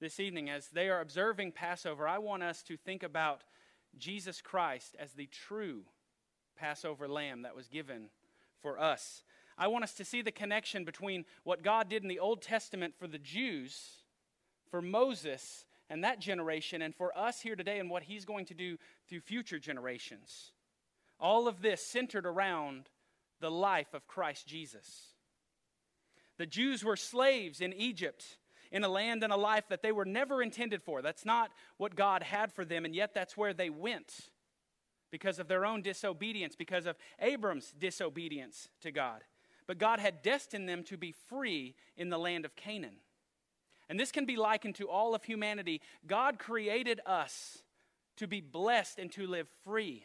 this 0.00 0.18
evening, 0.18 0.48
as 0.48 0.68
they 0.68 0.88
are 0.88 1.00
observing 1.00 1.52
Passover, 1.52 2.08
I 2.08 2.18
want 2.18 2.42
us 2.42 2.62
to 2.64 2.76
think 2.76 3.02
about 3.02 3.42
Jesus 3.96 4.40
Christ 4.40 4.96
as 4.98 5.12
the 5.12 5.26
true 5.26 5.82
Passover 6.58 7.08
lamb 7.08 7.42
that 7.42 7.56
was 7.56 7.68
given 7.68 8.10
for 8.60 8.78
us. 8.78 9.22
I 9.56 9.66
want 9.68 9.84
us 9.84 9.94
to 9.94 10.04
see 10.04 10.22
the 10.22 10.30
connection 10.30 10.84
between 10.84 11.24
what 11.42 11.62
God 11.62 11.88
did 11.88 12.02
in 12.02 12.08
the 12.08 12.18
Old 12.18 12.42
Testament 12.42 12.94
for 12.98 13.06
the 13.06 13.18
Jews, 13.18 14.02
for 14.70 14.82
Moses 14.82 15.64
and 15.90 16.04
that 16.04 16.20
generation, 16.20 16.82
and 16.82 16.94
for 16.94 17.16
us 17.16 17.40
here 17.40 17.56
today, 17.56 17.78
and 17.78 17.88
what 17.88 18.02
He's 18.02 18.26
going 18.26 18.44
to 18.46 18.54
do 18.54 18.76
through 19.08 19.20
future 19.20 19.58
generations. 19.58 20.52
All 21.18 21.48
of 21.48 21.62
this 21.62 21.84
centered 21.84 22.26
around 22.26 22.90
the 23.40 23.50
life 23.50 23.94
of 23.94 24.06
Christ 24.06 24.46
Jesus. 24.46 25.14
The 26.36 26.46
Jews 26.46 26.84
were 26.84 26.96
slaves 26.96 27.60
in 27.62 27.72
Egypt, 27.72 28.36
in 28.70 28.84
a 28.84 28.88
land 28.88 29.24
and 29.24 29.32
a 29.32 29.36
life 29.36 29.64
that 29.70 29.82
they 29.82 29.92
were 29.92 30.04
never 30.04 30.42
intended 30.42 30.82
for. 30.82 31.00
That's 31.00 31.24
not 31.24 31.50
what 31.78 31.96
God 31.96 32.22
had 32.22 32.52
for 32.52 32.66
them, 32.66 32.84
and 32.84 32.94
yet 32.94 33.14
that's 33.14 33.36
where 33.36 33.54
they 33.54 33.70
went 33.70 34.28
because 35.10 35.38
of 35.38 35.48
their 35.48 35.64
own 35.64 35.82
disobedience, 35.82 36.54
because 36.56 36.86
of 36.86 36.96
Abram's 37.20 37.72
disobedience 37.78 38.68
to 38.80 38.90
God 38.90 39.22
but 39.68 39.78
God 39.78 40.00
had 40.00 40.22
destined 40.22 40.68
them 40.68 40.82
to 40.84 40.96
be 40.96 41.12
free 41.12 41.76
in 41.96 42.08
the 42.08 42.18
land 42.18 42.44
of 42.44 42.56
Canaan. 42.56 42.96
And 43.88 44.00
this 44.00 44.10
can 44.10 44.24
be 44.24 44.36
likened 44.36 44.74
to 44.76 44.88
all 44.88 45.14
of 45.14 45.24
humanity. 45.24 45.82
God 46.06 46.38
created 46.38 47.00
us 47.06 47.62
to 48.16 48.26
be 48.26 48.40
blessed 48.40 48.98
and 48.98 49.12
to 49.12 49.26
live 49.26 49.46
free. 49.64 50.04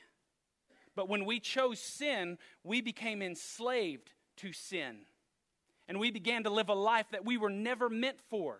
But 0.95 1.09
when 1.09 1.25
we 1.25 1.39
chose 1.39 1.79
sin, 1.79 2.37
we 2.63 2.81
became 2.81 3.21
enslaved 3.21 4.11
to 4.37 4.51
sin. 4.51 5.05
And 5.87 5.97
we 5.97 6.11
began 6.11 6.43
to 6.43 6.49
live 6.49 6.69
a 6.69 6.75
life 6.75 7.07
that 7.11 7.25
we 7.25 7.37
were 7.37 7.49
never 7.49 7.89
meant 7.89 8.19
for. 8.29 8.59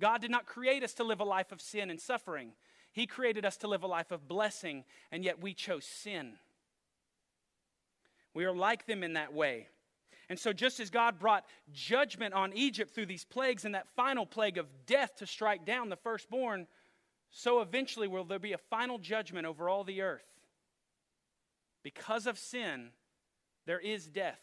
God 0.00 0.20
did 0.20 0.30
not 0.30 0.46
create 0.46 0.84
us 0.84 0.94
to 0.94 1.04
live 1.04 1.20
a 1.20 1.24
life 1.24 1.50
of 1.50 1.60
sin 1.60 1.90
and 1.90 2.00
suffering. 2.00 2.52
He 2.94 3.08
created 3.08 3.44
us 3.44 3.56
to 3.58 3.68
live 3.68 3.82
a 3.82 3.88
life 3.88 4.12
of 4.12 4.28
blessing, 4.28 4.84
and 5.10 5.24
yet 5.24 5.42
we 5.42 5.52
chose 5.52 5.84
sin. 5.84 6.34
We 8.32 8.44
are 8.44 8.54
like 8.54 8.86
them 8.86 9.02
in 9.02 9.14
that 9.14 9.34
way. 9.34 9.66
And 10.28 10.38
so, 10.38 10.52
just 10.52 10.78
as 10.78 10.90
God 10.90 11.18
brought 11.18 11.44
judgment 11.72 12.34
on 12.34 12.52
Egypt 12.54 12.94
through 12.94 13.06
these 13.06 13.24
plagues 13.24 13.64
and 13.64 13.74
that 13.74 13.88
final 13.96 14.24
plague 14.24 14.58
of 14.58 14.68
death 14.86 15.16
to 15.16 15.26
strike 15.26 15.66
down 15.66 15.88
the 15.88 15.96
firstborn, 15.96 16.68
so 17.30 17.60
eventually 17.60 18.06
will 18.06 18.24
there 18.24 18.38
be 18.38 18.52
a 18.52 18.58
final 18.58 18.98
judgment 18.98 19.44
over 19.44 19.68
all 19.68 19.82
the 19.82 20.00
earth. 20.00 20.22
Because 21.82 22.28
of 22.28 22.38
sin, 22.38 22.90
there 23.66 23.80
is 23.80 24.06
death. 24.06 24.40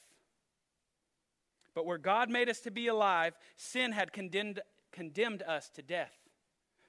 But 1.74 1.86
where 1.86 1.98
God 1.98 2.30
made 2.30 2.50
us 2.50 2.60
to 2.62 2.72
be 2.72 2.88
alive, 2.88 3.34
sin 3.56 3.94
had 3.94 4.12
condemned, 4.12 4.60
condemned 4.92 5.42
us 5.42 5.70
to 5.70 5.82
death. 5.82 6.21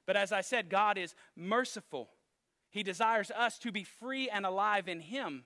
But 0.06 0.16
as 0.16 0.32
I 0.32 0.40
said, 0.40 0.68
God 0.68 0.98
is 0.98 1.14
merciful. 1.36 2.10
He 2.70 2.82
desires 2.82 3.30
us 3.30 3.58
to 3.60 3.70
be 3.70 3.84
free 3.84 4.28
and 4.28 4.44
alive 4.44 4.88
in 4.88 5.00
Him. 5.00 5.44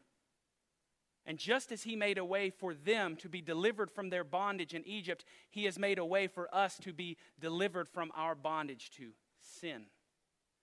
And 1.27 1.39
just 1.39 1.73
as 1.73 1.83
he 1.83 1.97
made 1.97 2.19
a 2.19 2.25
way 2.25 2.51
for 2.51 2.73
them 2.73 3.17
to 3.17 3.29
be 3.29 3.41
delivered 3.41 3.91
from 3.91 4.11
their 4.11 4.23
bondage 4.23 4.75
in 4.75 4.87
Egypt, 4.87 5.25
he 5.51 5.65
has 5.65 5.77
made 5.77 5.99
a 5.99 6.05
way 6.05 6.29
for 6.29 6.49
us 6.55 6.79
to 6.79 6.93
be 6.93 7.17
delivered 7.41 7.89
from 7.89 8.13
our 8.15 8.37
bondage 8.37 8.91
to 8.93 9.11
sin. 9.41 9.87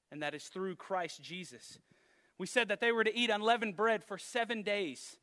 And 0.09 0.21
that 0.21 0.33
is 0.33 0.45
through 0.45 0.77
Christ 0.77 1.21
Jesus. 1.21 1.79
We 2.37 2.47
said 2.47 2.69
that 2.69 2.79
they 2.79 2.93
were 2.93 3.03
to 3.03 3.15
eat 3.15 3.29
unleavened 3.29 3.75
bread 3.75 4.05
for 4.05 4.17
seven 4.17 4.63
days. 4.63 5.17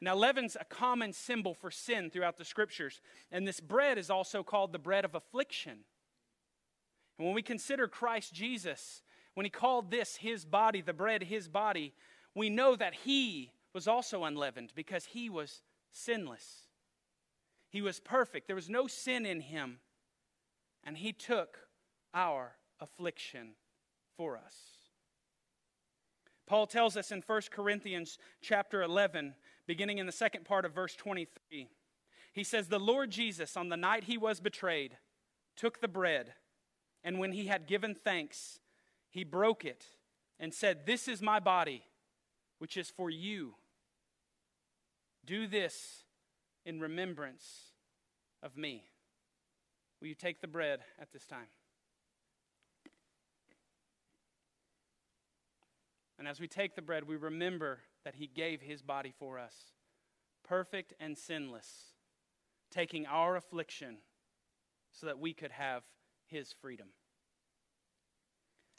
Now, 0.00 0.14
leaven's 0.14 0.56
a 0.58 0.64
common 0.64 1.12
symbol 1.12 1.52
for 1.52 1.70
sin 1.70 2.10
throughout 2.10 2.38
the 2.38 2.44
scriptures. 2.44 3.00
And 3.30 3.46
this 3.46 3.60
bread 3.60 3.98
is 3.98 4.10
also 4.10 4.42
called 4.42 4.72
the 4.72 4.78
bread 4.78 5.04
of 5.04 5.14
affliction. 5.14 5.80
And 7.18 7.26
when 7.26 7.34
we 7.34 7.42
consider 7.42 7.88
Christ 7.88 8.34
Jesus, 8.34 9.02
when 9.34 9.46
he 9.46 9.50
called 9.50 9.90
this 9.90 10.16
his 10.16 10.44
body, 10.44 10.80
the 10.80 10.92
bread 10.92 11.22
his 11.24 11.48
body, 11.48 11.94
we 12.34 12.50
know 12.50 12.76
that 12.76 12.94
he 12.94 13.52
was 13.72 13.88
also 13.88 14.24
unleavened 14.24 14.72
because 14.74 15.06
he 15.06 15.30
was 15.30 15.62
sinless. 15.90 16.66
He 17.70 17.82
was 17.82 18.00
perfect. 18.00 18.46
There 18.46 18.56
was 18.56 18.70
no 18.70 18.86
sin 18.86 19.26
in 19.26 19.40
him. 19.40 19.78
And 20.84 20.96
he 20.96 21.12
took 21.12 21.58
our 22.14 22.56
affliction 22.80 23.54
for 24.16 24.36
us. 24.36 24.54
Paul 26.46 26.66
tells 26.66 26.96
us 26.96 27.10
in 27.10 27.22
1 27.26 27.42
Corinthians 27.50 28.18
chapter 28.40 28.82
11, 28.82 29.34
beginning 29.66 29.98
in 29.98 30.06
the 30.06 30.12
second 30.12 30.44
part 30.44 30.64
of 30.64 30.74
verse 30.74 30.94
23. 30.94 31.68
He 32.32 32.44
says, 32.44 32.68
The 32.68 32.78
Lord 32.78 33.10
Jesus, 33.10 33.56
on 33.56 33.68
the 33.68 33.76
night 33.76 34.04
he 34.04 34.16
was 34.16 34.40
betrayed, 34.40 34.96
took 35.56 35.80
the 35.80 35.88
bread, 35.88 36.34
and 37.06 37.20
when 37.20 37.30
he 37.30 37.46
had 37.46 37.68
given 37.68 37.94
thanks, 37.94 38.58
he 39.08 39.22
broke 39.22 39.64
it 39.64 39.84
and 40.40 40.52
said, 40.52 40.86
This 40.86 41.06
is 41.06 41.22
my 41.22 41.38
body, 41.38 41.84
which 42.58 42.76
is 42.76 42.90
for 42.90 43.08
you. 43.08 43.54
Do 45.24 45.46
this 45.46 46.02
in 46.66 46.80
remembrance 46.80 47.70
of 48.42 48.56
me. 48.56 48.82
will 50.00 50.08
you 50.08 50.16
take 50.16 50.40
the 50.40 50.48
bread 50.48 50.80
at 51.00 51.12
this 51.12 51.26
time? 51.26 51.46
And 56.18 56.26
as 56.26 56.40
we 56.40 56.48
take 56.48 56.74
the 56.74 56.82
bread, 56.82 57.06
we 57.06 57.14
remember 57.14 57.78
that 58.04 58.16
He 58.16 58.26
gave 58.26 58.62
His 58.62 58.82
body 58.82 59.14
for 59.16 59.38
us, 59.38 59.54
perfect 60.42 60.92
and 60.98 61.16
sinless, 61.16 61.92
taking 62.68 63.06
our 63.06 63.36
affliction 63.36 63.98
so 64.90 65.06
that 65.06 65.20
we 65.20 65.32
could 65.32 65.52
have 65.52 65.84
His 66.26 66.54
freedom. 66.60 66.88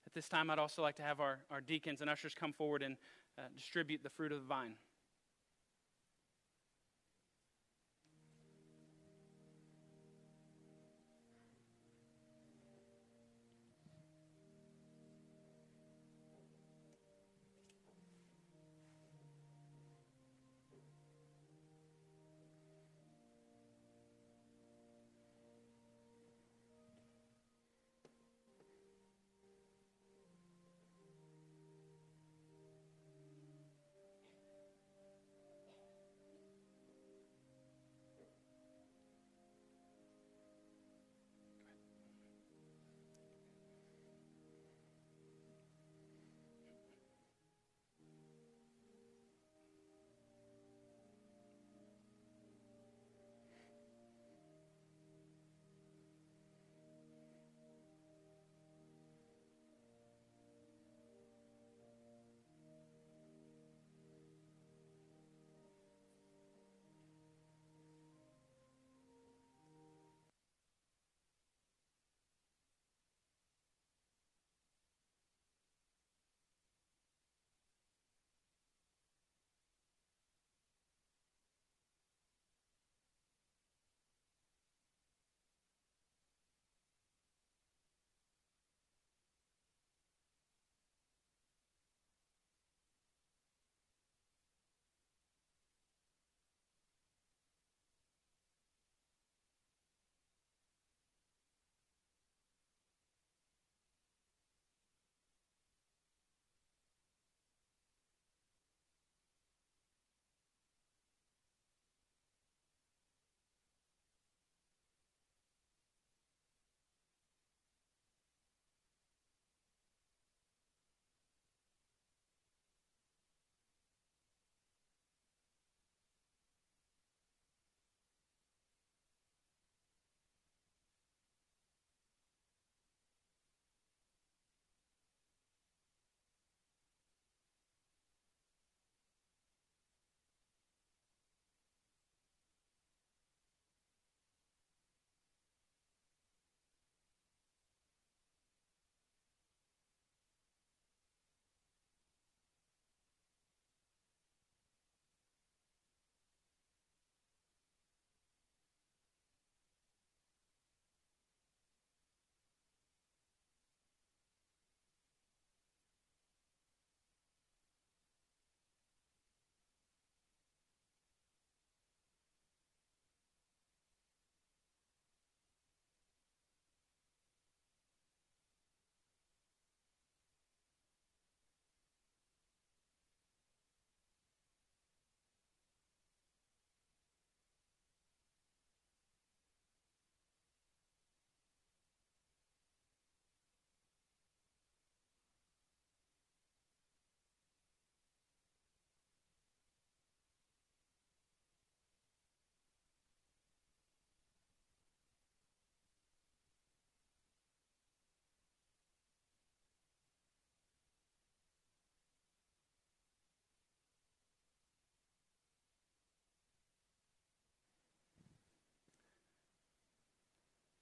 At 0.06 0.14
this 0.14 0.30
time, 0.30 0.50
I'd 0.50 0.60
also 0.60 0.82
like 0.82 0.96
to 0.96 1.04
have 1.04 1.20
our, 1.20 1.40
our 1.52 1.62
deacons 1.62 2.02
and 2.02 2.10
ushers 2.10 2.34
come 2.34 2.54
forward 2.54 2.82
and 2.82 2.96
uh, 3.38 3.42
distribute 3.54 4.04
the 4.04 4.10
fruit 4.10 4.32
of 4.32 4.40
the 4.40 4.48
vine. 4.48 4.76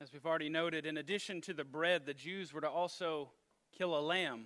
As 0.05 0.13
we've 0.13 0.27
already 0.27 0.49
noted, 0.49 0.85
in 0.85 0.97
addition 0.97 1.41
to 1.41 1.53
the 1.55 1.63
bread, 1.63 2.05
the 2.05 2.13
Jews 2.13 2.53
were 2.53 2.61
to 2.61 2.69
also 2.69 3.31
kill 3.75 3.97
a 3.97 4.05
lamb, 4.05 4.45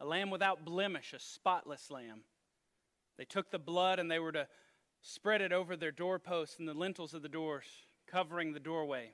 a 0.00 0.04
lamb 0.04 0.30
without 0.30 0.64
blemish, 0.64 1.12
a 1.12 1.20
spotless 1.20 1.92
lamb. 1.92 2.22
They 3.16 3.24
took 3.24 3.52
the 3.52 3.60
blood 3.60 4.00
and 4.00 4.10
they 4.10 4.18
were 4.18 4.32
to 4.32 4.48
spread 5.00 5.42
it 5.42 5.52
over 5.52 5.76
their 5.76 5.92
doorposts 5.92 6.58
and 6.58 6.66
the 6.66 6.74
lintels 6.74 7.14
of 7.14 7.22
the 7.22 7.28
doors, 7.28 7.66
covering 8.08 8.52
the 8.52 8.58
doorway. 8.58 9.12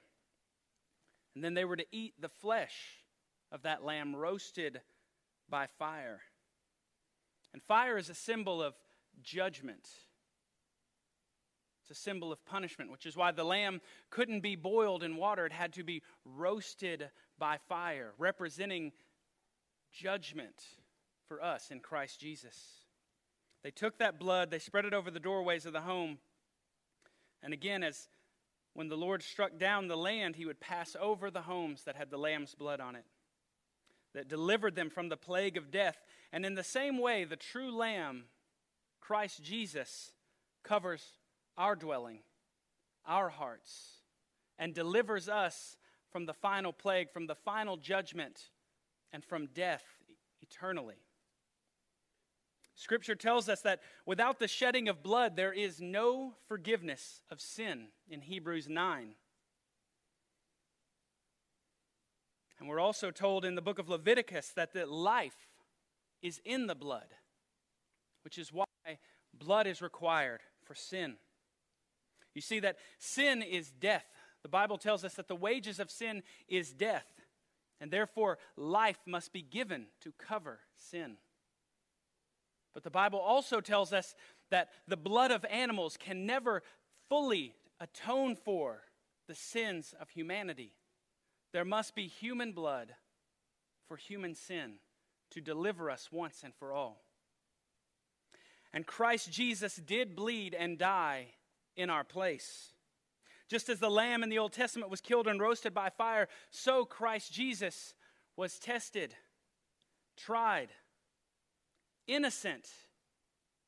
And 1.35 1.45
then 1.45 1.53
they 1.53 1.67
were 1.67 1.77
to 1.77 1.85
eat 1.93 2.15
the 2.19 2.31
flesh 2.31 3.05
of 3.53 3.61
that 3.61 3.85
lamb 3.85 4.17
roasted 4.17 4.81
by 5.51 5.67
fire. 5.67 6.23
And 7.53 7.63
fire 7.63 7.99
is 7.99 8.09
a 8.09 8.15
symbol 8.15 8.63
of 8.63 8.73
judgment. 9.23 9.91
It's 11.91 11.99
a 11.99 12.03
symbol 12.03 12.31
of 12.31 12.45
punishment, 12.45 12.93
which 12.93 13.05
is 13.05 13.17
why 13.17 13.33
the 13.33 13.43
lamb 13.43 13.81
couldn't 14.11 14.41
be 14.41 14.55
boiled 14.55 15.03
in 15.03 15.17
water. 15.17 15.45
It 15.45 15.53
had 15.53 15.73
to 15.73 15.83
be 15.83 16.03
roasted 16.25 17.11
by 17.37 17.59
fire, 17.69 18.13
representing 18.17 18.93
judgment 19.93 20.63
for 21.27 21.43
us 21.43 21.73
in 21.73 21.81
Christ 21.81 22.21
Jesus. 22.21 22.55
They 23.65 23.73
took 23.73 23.99
that 23.99 24.21
blood, 24.21 24.53
they 24.53 24.61
spread 24.61 24.85
it 24.85 24.95
over 24.95 25.11
the 25.11 25.19
doorways 25.19 25.67
of 25.67 25.73
the 25.73 25.81
home. 25.81 26.19
And 27.43 27.53
again, 27.53 27.83
as 27.83 28.09
when 28.75 28.89
the 28.89 28.97
Lord 28.97 29.25
struck 29.25 29.59
down 29.59 29.89
the 29.89 29.97
land, 29.97 30.37
he 30.37 30.47
would 30.47 30.61
pass 30.61 30.95
over 31.01 31.29
the 31.29 31.43
homes 31.43 31.83
that 31.85 31.97
had 31.97 32.11
the 32.11 32.19
lamb's 32.19 32.55
blood 32.55 32.79
on 32.81 32.95
it, 32.95 33.05
that 34.15 34.29
delivered 34.29 34.77
them 34.77 34.91
from 34.91 35.09
the 35.09 35.17
plague 35.17 35.57
of 35.57 35.73
death. 35.73 35.99
And 36.33 36.47
in 36.47 36.55
the 36.55 36.63
same 36.63 36.99
way, 36.99 37.25
the 37.25 37.35
true 37.35 37.77
lamb, 37.77 38.27
Christ 39.01 39.43
Jesus, 39.43 40.13
covers 40.63 41.19
our 41.61 41.77
dwelling, 41.77 42.21
our 43.07 43.29
hearts, 43.29 43.99
and 44.59 44.75
delivers 44.75 45.29
us 45.29 45.77
from 46.11 46.25
the 46.25 46.33
final 46.33 46.73
plague, 46.73 47.11
from 47.13 47.27
the 47.27 47.35
final 47.35 47.77
judgment, 47.77 48.49
and 49.13 49.23
from 49.23 49.47
death 49.55 49.85
eternally. 50.41 50.97
Scripture 52.75 53.15
tells 53.15 53.51
us 53.51 53.61
that 53.61 53.81
without 54.07 54.39
the 54.39 54.49
shedding 54.49 54.89
of 54.89 55.03
blood, 55.03 55.37
there 55.37 55.53
is 55.53 55.83
no 55.83 56.33
forgiveness 56.49 57.21
of 57.31 57.43
sin 57.43 57.89
in 58.09 58.23
Hebrews 58.23 58.67
9. 58.67 59.15
And 62.59 62.69
we're 62.69 62.81
also 62.81 63.11
told 63.11 63.45
in 63.45 63.55
the 63.55 63.63
book 63.63 63.79
of 63.79 63.91
Leviticus 63.91 64.53
that 64.57 64.73
the 64.73 64.87
life 64.87 65.37
is 66.23 66.41
in 66.43 66.69
the 66.69 66.75
blood, 66.75 67.09
which 68.25 68.39
is 68.39 68.51
why 68.51 68.65
blood 69.35 69.67
is 69.67 69.83
required 69.83 70.41
for 70.65 70.75
sin. 70.75 71.17
You 72.35 72.41
see 72.41 72.61
that 72.61 72.77
sin 72.99 73.43
is 73.43 73.71
death. 73.71 74.05
The 74.43 74.49
Bible 74.49 74.79
tells 74.79 75.05
us 75.05 75.15
that 75.15 75.29
the 75.29 75.37
wages 75.37 75.81
of 75.81 75.91
sin 75.91 76.23
is 76.49 76.73
death, 76.73 77.07
and 77.81 77.91
therefore 77.91 78.39
life 78.57 78.99
must 79.07 79.33
be 79.33 79.43
given 79.43 79.87
to 80.01 80.13
cover 80.13 80.61
sin. 80.77 81.17
But 82.73 82.85
the 82.85 82.91
Bible 82.91 83.19
also 83.19 83.61
tells 83.61 83.93
us 83.93 84.15
that 84.51 84.71
the 84.87 84.97
blood 84.97 85.31
of 85.31 85.45
animals 85.51 85.97
can 85.97 86.25
never 86.25 86.63
fully 87.09 87.55
atone 87.81 88.37
for 88.37 88.83
the 89.27 89.35
sins 89.35 89.95
of 90.01 90.11
humanity. 90.11 90.73
There 91.53 91.65
must 91.65 91.95
be 91.95 92.07
human 92.07 92.53
blood 92.53 92.95
for 93.89 93.97
human 93.97 94.35
sin 94.35 94.75
to 95.33 95.41
deliver 95.41 95.91
us 95.91 96.11
once 96.13 96.43
and 96.45 96.55
for 96.55 96.73
all. 96.73 97.03
And 98.73 98.87
Christ 98.87 99.33
Jesus 99.33 99.77
did 99.77 100.15
bleed 100.15 100.55
and 100.55 100.79
die 100.79 101.35
in 101.77 101.91
our 101.91 102.05
place. 102.05 102.73
Just 103.49 103.69
as 103.69 103.81
the 103.81 103.91
lamb 103.91 104.23
in 104.23 104.29
the 104.29 104.39
Old 104.39 104.53
Testament 104.53 104.91
was 104.91 105.01
killed 105.01 105.27
and 105.27 105.41
roasted 105.41 105.75
by 105.75 105.91
fire, 105.91 106.29
so 106.51 106.85
Christ 106.85 107.33
Jesus 107.33 107.95
was 108.37 108.59
tested, 108.59 109.15
tried, 110.17 110.69
innocent, 112.07 112.69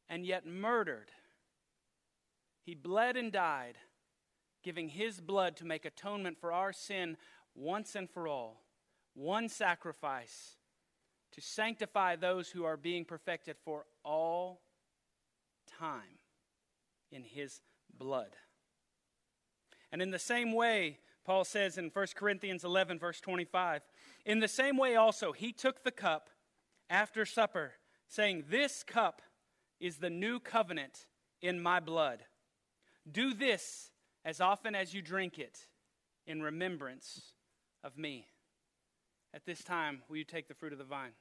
and 0.09 0.25
yet 0.25 0.47
murdered. 0.47 1.11
He 2.62 2.75
bled 2.75 3.17
and 3.17 3.33
died, 3.33 3.77
giving 4.62 4.88
his 4.88 5.21
blood 5.21 5.57
to 5.57 5.65
make 5.65 5.85
atonement 5.85 6.38
for 6.41 6.53
our 6.53 6.73
sin 6.73 7.17
once 7.55 7.97
and 7.97 8.09
for 8.09 8.29
all. 8.29 8.62
One 9.15 9.49
sacrifice 9.49 10.59
to 11.33 11.41
sanctify 11.41 12.17
those 12.17 12.51
who 12.51 12.65
are 12.65 12.77
being 12.77 13.05
perfected 13.05 13.57
for 13.65 13.87
all 14.05 14.61
time 15.67 16.19
in 17.11 17.25
his 17.25 17.61
blood. 17.96 18.37
And 19.90 20.00
in 20.00 20.11
the 20.11 20.18
same 20.18 20.52
way, 20.52 20.98
Paul 21.24 21.44
says 21.44 21.78
in 21.78 21.90
1 21.92 22.07
Corinthians 22.16 22.64
11, 22.64 22.98
verse 22.98 23.20
25, 23.20 23.83
in 24.24 24.40
the 24.40 24.48
same 24.48 24.76
way 24.76 24.96
also, 24.96 25.33
he 25.33 25.52
took 25.52 25.85
the 25.85 25.90
cup 25.90 26.31
after 26.90 27.24
supper, 27.24 27.72
saying, 28.09 28.44
This 28.48 28.83
cup 28.83 29.22
is 29.81 29.96
the 29.96 30.11
new 30.11 30.40
covenant 30.40 31.07
in 31.40 31.62
my 31.62 31.81
blood. 31.81 32.24
Do 33.11 33.35
this 33.35 33.90
as 34.24 34.40
often 34.40 34.74
as 34.74 34.94
you 34.94 35.02
drink 35.02 35.38
it 35.38 35.66
in 36.26 36.42
remembrance 36.42 37.33
of 37.83 37.98
me. 37.98 38.26
At 39.35 39.44
this 39.46 39.64
time, 39.64 40.02
will 40.09 40.16
you 40.16 40.24
take 40.24 40.46
the 40.48 40.55
fruit 40.55 40.72
of 40.72 40.78
the 40.78 40.85
vine? 40.85 41.12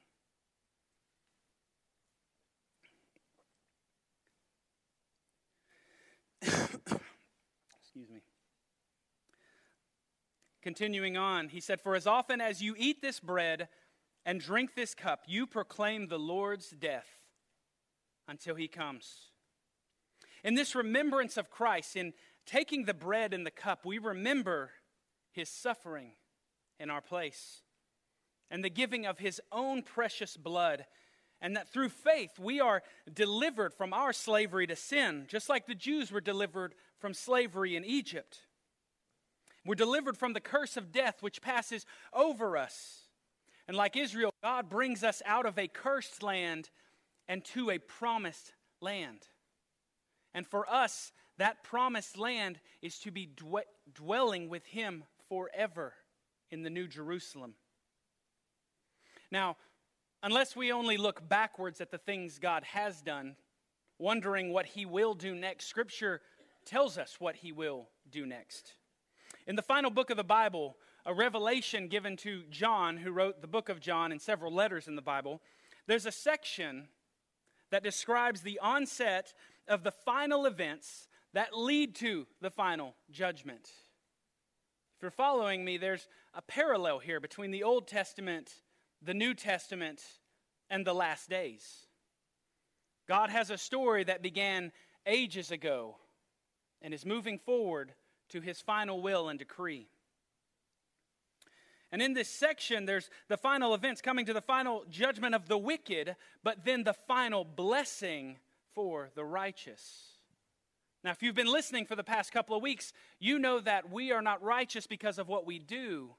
Excuse 6.42 8.10
me. 8.10 8.22
Continuing 10.62 11.16
on, 11.16 11.48
he 11.48 11.60
said, 11.60 11.80
For 11.80 11.94
as 11.96 12.06
often 12.06 12.40
as 12.40 12.62
you 12.62 12.74
eat 12.78 13.02
this 13.02 13.18
bread 13.18 13.68
and 14.24 14.40
drink 14.40 14.74
this 14.74 14.94
cup, 14.94 15.24
you 15.26 15.46
proclaim 15.46 16.06
the 16.06 16.18
Lord's 16.18 16.70
death 16.70 17.08
until 18.28 18.54
he 18.54 18.68
comes. 18.68 19.30
In 20.44 20.54
this 20.54 20.74
remembrance 20.74 21.36
of 21.36 21.50
Christ, 21.50 21.96
in 21.96 22.12
taking 22.46 22.84
the 22.84 22.94
bread 22.94 23.34
and 23.34 23.44
the 23.44 23.50
cup, 23.50 23.84
we 23.84 23.98
remember 23.98 24.70
his 25.32 25.48
suffering 25.48 26.12
in 26.78 26.90
our 26.90 27.00
place 27.00 27.62
and 28.50 28.62
the 28.62 28.70
giving 28.70 29.06
of 29.06 29.18
his 29.18 29.40
own 29.50 29.82
precious 29.82 30.36
blood 30.36 30.84
and 31.40 31.56
that 31.56 31.68
through 31.68 31.88
faith 31.88 32.38
we 32.38 32.60
are 32.60 32.82
delivered 33.12 33.74
from 33.74 33.92
our 33.92 34.12
slavery 34.12 34.66
to 34.68 34.76
sin, 34.76 35.24
just 35.28 35.48
like 35.48 35.66
the 35.66 35.74
Jews 35.74 36.12
were 36.12 36.20
delivered 36.20 36.74
from 37.00 37.14
slavery 37.14 37.74
in 37.74 37.84
Egypt. 37.84 38.38
We're 39.64 39.74
delivered 39.74 40.16
from 40.16 40.32
the 40.32 40.40
curse 40.40 40.76
of 40.76 40.92
death 40.92 41.18
which 41.20 41.40
passes 41.40 41.86
over 42.12 42.56
us. 42.56 43.02
And 43.68 43.76
like 43.76 43.96
Israel, 43.96 44.34
God 44.42 44.68
brings 44.68 45.04
us 45.04 45.22
out 45.24 45.46
of 45.46 45.58
a 45.58 45.68
cursed 45.68 46.22
land 46.22 46.70
and 47.28 47.44
to 47.46 47.70
a 47.70 47.78
promised 47.78 48.52
land. 48.80 49.28
And 50.34 50.46
for 50.46 50.68
us, 50.68 51.12
that 51.38 51.62
promised 51.62 52.18
land 52.18 52.60
is 52.82 52.98
to 53.00 53.10
be 53.10 53.30
dwelling 53.94 54.48
with 54.48 54.66
Him 54.66 55.04
forever 55.28 55.94
in 56.50 56.62
the 56.62 56.70
New 56.70 56.88
Jerusalem. 56.88 57.54
Now, 59.30 59.56
unless 60.22 60.56
we 60.56 60.72
only 60.72 60.96
look 60.96 61.26
backwards 61.28 61.80
at 61.80 61.90
the 61.90 61.98
things 61.98 62.38
God 62.38 62.64
has 62.64 63.00
done, 63.00 63.36
wondering 63.98 64.52
what 64.52 64.66
He 64.66 64.84
will 64.84 65.14
do 65.14 65.34
next, 65.34 65.66
Scripture 65.66 66.20
tells 66.64 66.98
us 66.98 67.16
what 67.18 67.36
He 67.36 67.52
will 67.52 67.88
do 68.10 68.26
next. 68.26 68.74
In 69.46 69.56
the 69.56 69.62
final 69.62 69.90
book 69.90 70.10
of 70.10 70.16
the 70.16 70.24
Bible, 70.24 70.76
a 71.04 71.12
revelation 71.12 71.88
given 71.88 72.16
to 72.18 72.42
John, 72.50 72.96
who 72.96 73.10
wrote 73.10 73.40
the 73.40 73.46
book 73.46 73.68
of 73.68 73.80
John 73.80 74.12
and 74.12 74.20
several 74.20 74.52
letters 74.52 74.88
in 74.88 74.96
the 74.96 75.02
Bible, 75.02 75.40
there's 75.86 76.06
a 76.06 76.12
section 76.12 76.88
that 77.70 77.82
describes 77.82 78.42
the 78.42 78.58
onset 78.60 79.32
of 79.66 79.82
the 79.82 79.90
final 79.90 80.46
events 80.46 81.08
that 81.32 81.56
lead 81.56 81.94
to 81.96 82.26
the 82.40 82.50
final 82.50 82.94
judgment. 83.10 83.70
If 84.96 85.02
you're 85.02 85.10
following 85.10 85.64
me, 85.64 85.78
there's 85.78 86.06
a 86.34 86.42
parallel 86.42 87.00
here 87.00 87.18
between 87.18 87.50
the 87.50 87.64
Old 87.64 87.88
Testament 87.88 88.52
the 89.04 89.14
New 89.14 89.34
Testament, 89.34 90.00
and 90.70 90.86
the 90.86 90.94
last 90.94 91.28
days. 91.28 91.86
God 93.08 93.30
has 93.30 93.50
a 93.50 93.58
story 93.58 94.04
that 94.04 94.22
began 94.22 94.72
ages 95.06 95.50
ago 95.50 95.96
and 96.80 96.94
is 96.94 97.04
moving 97.04 97.38
forward 97.38 97.94
to 98.32 98.40
his 98.40 98.60
final 98.60 99.00
will 99.00 99.28
and 99.28 99.38
decree. 99.38 99.86
And 101.92 102.00
in 102.00 102.14
this 102.14 102.28
section, 102.28 102.86
there's 102.86 103.10
the 103.28 103.36
final 103.36 103.74
events 103.74 104.00
coming 104.00 104.24
to 104.26 104.32
the 104.32 104.40
final 104.40 104.84
judgment 104.90 105.34
of 105.34 105.46
the 105.46 105.58
wicked, 105.58 106.16
but 106.42 106.64
then 106.64 106.84
the 106.84 106.94
final 106.94 107.44
blessing 107.44 108.38
for 108.74 109.10
the 109.14 109.24
righteous. 109.24 110.12
Now, 111.04 111.10
if 111.10 111.22
you've 111.22 111.34
been 111.34 111.52
listening 111.52 111.84
for 111.84 111.96
the 111.96 112.04
past 112.04 112.32
couple 112.32 112.56
of 112.56 112.62
weeks, 112.62 112.94
you 113.18 113.38
know 113.38 113.60
that 113.60 113.90
we 113.90 114.10
are 114.10 114.22
not 114.22 114.42
righteous 114.42 114.86
because 114.86 115.18
of 115.18 115.28
what 115.28 115.46
we 115.46 115.58
do, 115.58 116.14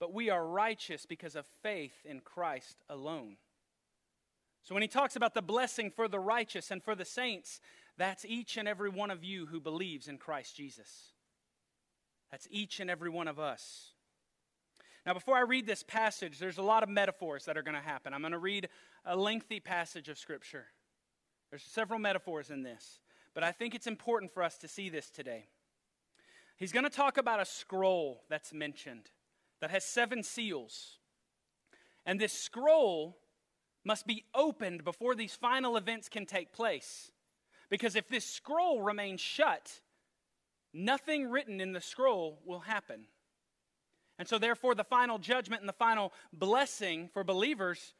but 0.00 0.12
we 0.12 0.30
are 0.30 0.44
righteous 0.44 1.06
because 1.06 1.36
of 1.36 1.46
faith 1.62 1.94
in 2.04 2.20
Christ 2.20 2.78
alone. 2.88 3.36
So 4.64 4.74
when 4.74 4.82
he 4.82 4.88
talks 4.88 5.14
about 5.14 5.34
the 5.34 5.42
blessing 5.42 5.90
for 5.90 6.08
the 6.08 6.18
righteous 6.18 6.70
and 6.70 6.82
for 6.82 6.96
the 6.96 7.04
saints, 7.04 7.60
that's 7.96 8.24
each 8.24 8.56
and 8.56 8.66
every 8.66 8.88
one 8.88 9.10
of 9.10 9.22
you 9.22 9.46
who 9.46 9.60
believes 9.60 10.08
in 10.08 10.18
Christ 10.18 10.56
Jesus. 10.56 11.13
That's 12.34 12.48
each 12.50 12.80
and 12.80 12.90
every 12.90 13.10
one 13.10 13.28
of 13.28 13.38
us. 13.38 13.92
Now, 15.06 15.14
before 15.14 15.36
I 15.36 15.42
read 15.42 15.68
this 15.68 15.84
passage, 15.84 16.40
there's 16.40 16.58
a 16.58 16.62
lot 16.62 16.82
of 16.82 16.88
metaphors 16.88 17.44
that 17.44 17.56
are 17.56 17.62
going 17.62 17.76
to 17.76 17.80
happen. 17.80 18.12
I'm 18.12 18.22
going 18.22 18.32
to 18.32 18.38
read 18.38 18.70
a 19.04 19.14
lengthy 19.14 19.60
passage 19.60 20.08
of 20.08 20.18
Scripture. 20.18 20.66
There's 21.50 21.62
several 21.62 22.00
metaphors 22.00 22.50
in 22.50 22.64
this, 22.64 22.98
but 23.34 23.44
I 23.44 23.52
think 23.52 23.72
it's 23.72 23.86
important 23.86 24.34
for 24.34 24.42
us 24.42 24.58
to 24.58 24.66
see 24.66 24.88
this 24.88 25.10
today. 25.10 25.46
He's 26.56 26.72
going 26.72 26.82
to 26.82 26.90
talk 26.90 27.18
about 27.18 27.38
a 27.38 27.44
scroll 27.44 28.24
that's 28.28 28.52
mentioned 28.52 29.10
that 29.60 29.70
has 29.70 29.84
seven 29.84 30.24
seals. 30.24 30.98
And 32.04 32.20
this 32.20 32.32
scroll 32.32 33.16
must 33.84 34.08
be 34.08 34.24
opened 34.34 34.82
before 34.82 35.14
these 35.14 35.36
final 35.36 35.76
events 35.76 36.08
can 36.08 36.26
take 36.26 36.52
place. 36.52 37.12
Because 37.70 37.94
if 37.94 38.08
this 38.08 38.24
scroll 38.24 38.82
remains 38.82 39.20
shut, 39.20 39.82
nothing 40.74 41.30
written 41.30 41.60
in 41.60 41.72
the 41.72 41.80
scroll 41.80 42.40
will 42.44 42.60
happen. 42.60 43.06
And 44.18 44.28
so, 44.28 44.38
therefore, 44.38 44.74
the 44.74 44.84
final 44.84 45.18
judgment 45.18 45.62
and 45.62 45.68
the 45.68 45.72
final 45.72 46.12
blessing 46.32 47.08
for 47.12 47.24
believers 47.24 47.94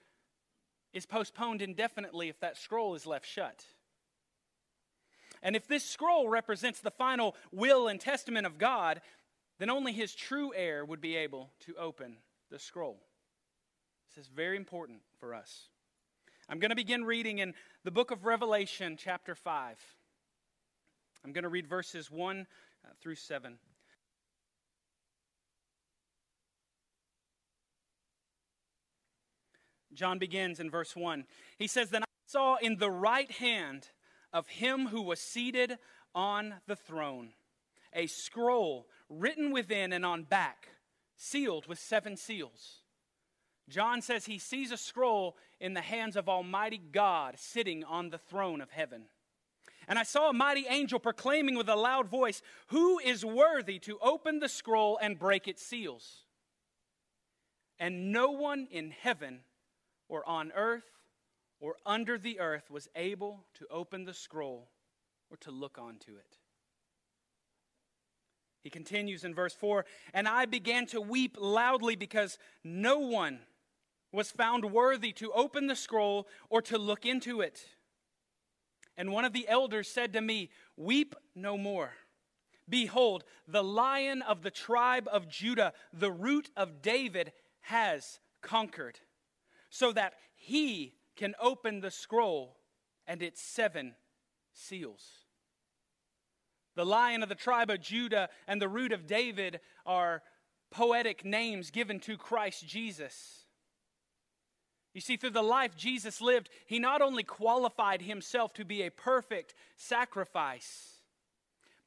is 0.93 1.07
postponed 1.07 1.63
indefinitely 1.63 2.29
if 2.29 2.39
that 2.41 2.57
scroll 2.57 2.95
is 2.95 3.07
left 3.07 3.27
shut. 3.27 3.65
And 5.43 5.57
if 5.57 5.67
this 5.67 5.85
scroll 5.85 6.29
represents 6.29 6.81
the 6.81 6.91
final 6.91 7.35
will 7.53 7.89
and 7.89 8.01
testament 8.01 8.47
of 8.47 8.59
God, 8.59 9.01
then 9.59 9.71
only 9.71 9.93
his 9.93 10.15
true 10.15 10.53
heir 10.55 10.85
would 10.85 11.01
be 11.01 11.17
able 11.17 11.51
to 11.67 11.75
open 11.77 12.17
the 12.51 12.59
scroll. 12.59 13.01
This 14.09 14.25
is 14.25 14.31
very 14.31 14.57
important 14.57 15.01
for 15.19 15.35
us. 15.35 15.69
I'm 16.49 16.61
going 16.61 16.71
to 16.71 16.77
begin 16.77 17.05
reading 17.05 17.39
in 17.39 17.55
the 17.85 17.91
book 17.91 18.11
of 18.11 18.25
Revelation, 18.25 18.97
chapter 18.97 19.35
5. 19.35 19.77
I'm 21.25 21.33
going 21.33 21.45
to 21.45 21.49
read 21.49 21.67
verses 21.67 22.11
1 22.11 22.47
uh, 22.85 22.89
through 23.01 23.15
7. 23.15 23.59
John 29.95 30.19
begins 30.19 30.61
in 30.61 30.71
verse 30.71 30.95
1. 30.95 31.25
He 31.57 31.67
says, 31.67 31.91
Then 31.91 32.03
I 32.03 32.07
saw 32.27 32.57
in 32.57 32.77
the 32.77 32.91
right 32.91 33.31
hand 33.31 33.89
of 34.33 34.49
him 34.49 34.89
who 34.89 35.03
was 35.03 35.21
seated 35.21 35.79
on 36.15 36.55
the 36.67 36.77
throne 36.77 37.31
a 37.95 38.07
scroll 38.09 38.89
written 39.09 39.53
within 39.53 39.93
and 39.93 40.05
on 40.05 40.25
back, 40.25 40.69
sealed 41.17 41.67
with 41.67 41.79
seven 41.79 42.17
seals. 42.17 42.83
John 43.69 44.03
says 44.03 44.27
he 44.27 44.39
sees 44.39 44.73
a 44.73 44.77
scroll 44.77 45.37
in 45.61 45.75
the 45.75 45.81
hands 45.81 46.17
of 46.17 46.29
Almighty 46.29 46.79
God 46.79 47.39
sitting 47.39 47.85
on 47.85 48.11
the 48.11 48.19
throne 48.19 48.61
of 48.61 48.71
heaven. 48.71 49.05
And 49.88 49.99
I 49.99 50.03
saw 50.03 50.31
a 50.31 50.33
mighty 50.33 50.66
angel 50.68 50.99
proclaiming 50.99 51.57
with 51.57 51.68
a 51.68 51.77
loud 51.77 52.09
voice, 52.09 52.42
Who 52.68 52.99
is 52.99 53.25
worthy 53.25 53.79
to 53.81 53.99
open 54.01 54.40
the 54.40 54.49
scroll 54.49 54.99
and 55.01 55.18
break 55.18 55.49
its 55.49 55.64
seals? 55.64 56.25
And 57.79 58.12
no 58.12 58.31
one 58.31 58.68
in 58.70 58.90
heaven 58.90 59.40
or 60.09 60.27
on 60.29 60.53
earth 60.55 60.85
or 61.61 61.77
under 61.85 62.18
the 62.18 62.40
earth 62.40 62.70
was 62.70 62.88
able 62.94 63.44
to 63.55 63.66
open 63.70 64.05
the 64.05 64.14
scroll 64.14 64.68
or 65.31 65.37
to 65.38 65.51
look 65.51 65.79
onto 65.79 66.12
it. 66.12 66.38
He 68.62 68.70
continues 68.70 69.25
in 69.25 69.35
verse 69.35 69.55
4 69.55 69.85
And 70.14 70.27
I 70.27 70.47
began 70.47 70.87
to 70.87 71.01
weep 71.01 71.37
loudly 71.38 71.97
because 71.97 72.38
no 72.62 72.99
one 72.99 73.40
was 74.12 74.31
found 74.31 74.64
worthy 74.73 75.12
to 75.12 75.33
open 75.33 75.66
the 75.66 75.77
scroll 75.77 76.27
or 76.49 76.62
to 76.62 76.79
look 76.79 77.05
into 77.05 77.40
it. 77.40 77.66
And 78.96 79.12
one 79.12 79.24
of 79.24 79.33
the 79.33 79.48
elders 79.48 79.88
said 79.88 80.12
to 80.12 80.20
me, 80.20 80.50
Weep 80.76 81.14
no 81.35 81.57
more. 81.57 81.92
Behold, 82.68 83.24
the 83.46 83.64
lion 83.64 84.22
of 84.22 84.42
the 84.42 84.50
tribe 84.50 85.09
of 85.12 85.28
Judah, 85.28 85.72
the 85.92 86.11
root 86.11 86.50
of 86.57 86.80
David, 86.80 87.33
has 87.62 88.20
conquered, 88.42 89.00
so 89.68 89.92
that 89.92 90.14
he 90.35 90.94
can 91.16 91.35
open 91.40 91.80
the 91.80 91.90
scroll 91.90 92.57
and 93.07 93.22
its 93.22 93.42
seven 93.42 93.94
seals. 94.52 95.24
The 96.74 96.87
lion 96.87 97.22
of 97.22 97.28
the 97.28 97.35
tribe 97.35 97.70
of 97.70 97.80
Judah 97.80 98.28
and 98.46 98.61
the 98.61 98.68
root 98.68 98.92
of 98.92 99.07
David 99.07 99.61
are 99.87 100.22
poetic 100.70 101.24
names 101.24 101.70
given 101.70 102.00
to 102.00 102.16
Christ 102.16 102.66
Jesus. 102.66 103.43
You 104.94 105.00
see, 105.00 105.16
through 105.16 105.30
the 105.30 105.42
life 105.42 105.76
Jesus 105.76 106.20
lived, 106.20 106.48
he 106.66 106.78
not 106.78 107.02
only 107.02 107.24
qualified 107.24 108.00
himself 108.00 108.54
to 108.54 108.64
be 108.64 108.83
a 108.83 108.90
perfect 108.90 109.52
sacrifice, 109.76 111.00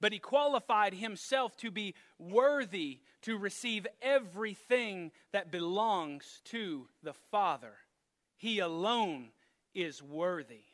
but 0.01 0.11
he 0.11 0.19
qualified 0.19 0.93
himself 0.93 1.55
to 1.57 1.71
be 1.71 1.95
worthy 2.19 2.99
to 3.21 3.37
receive 3.37 3.87
everything 4.01 5.11
that 5.31 5.51
belongs 5.51 6.41
to 6.45 6.87
the 7.01 7.13
Father. 7.31 7.73
He 8.35 8.59
alone 8.59 9.29
is 9.73 10.03
worthy. 10.03 10.65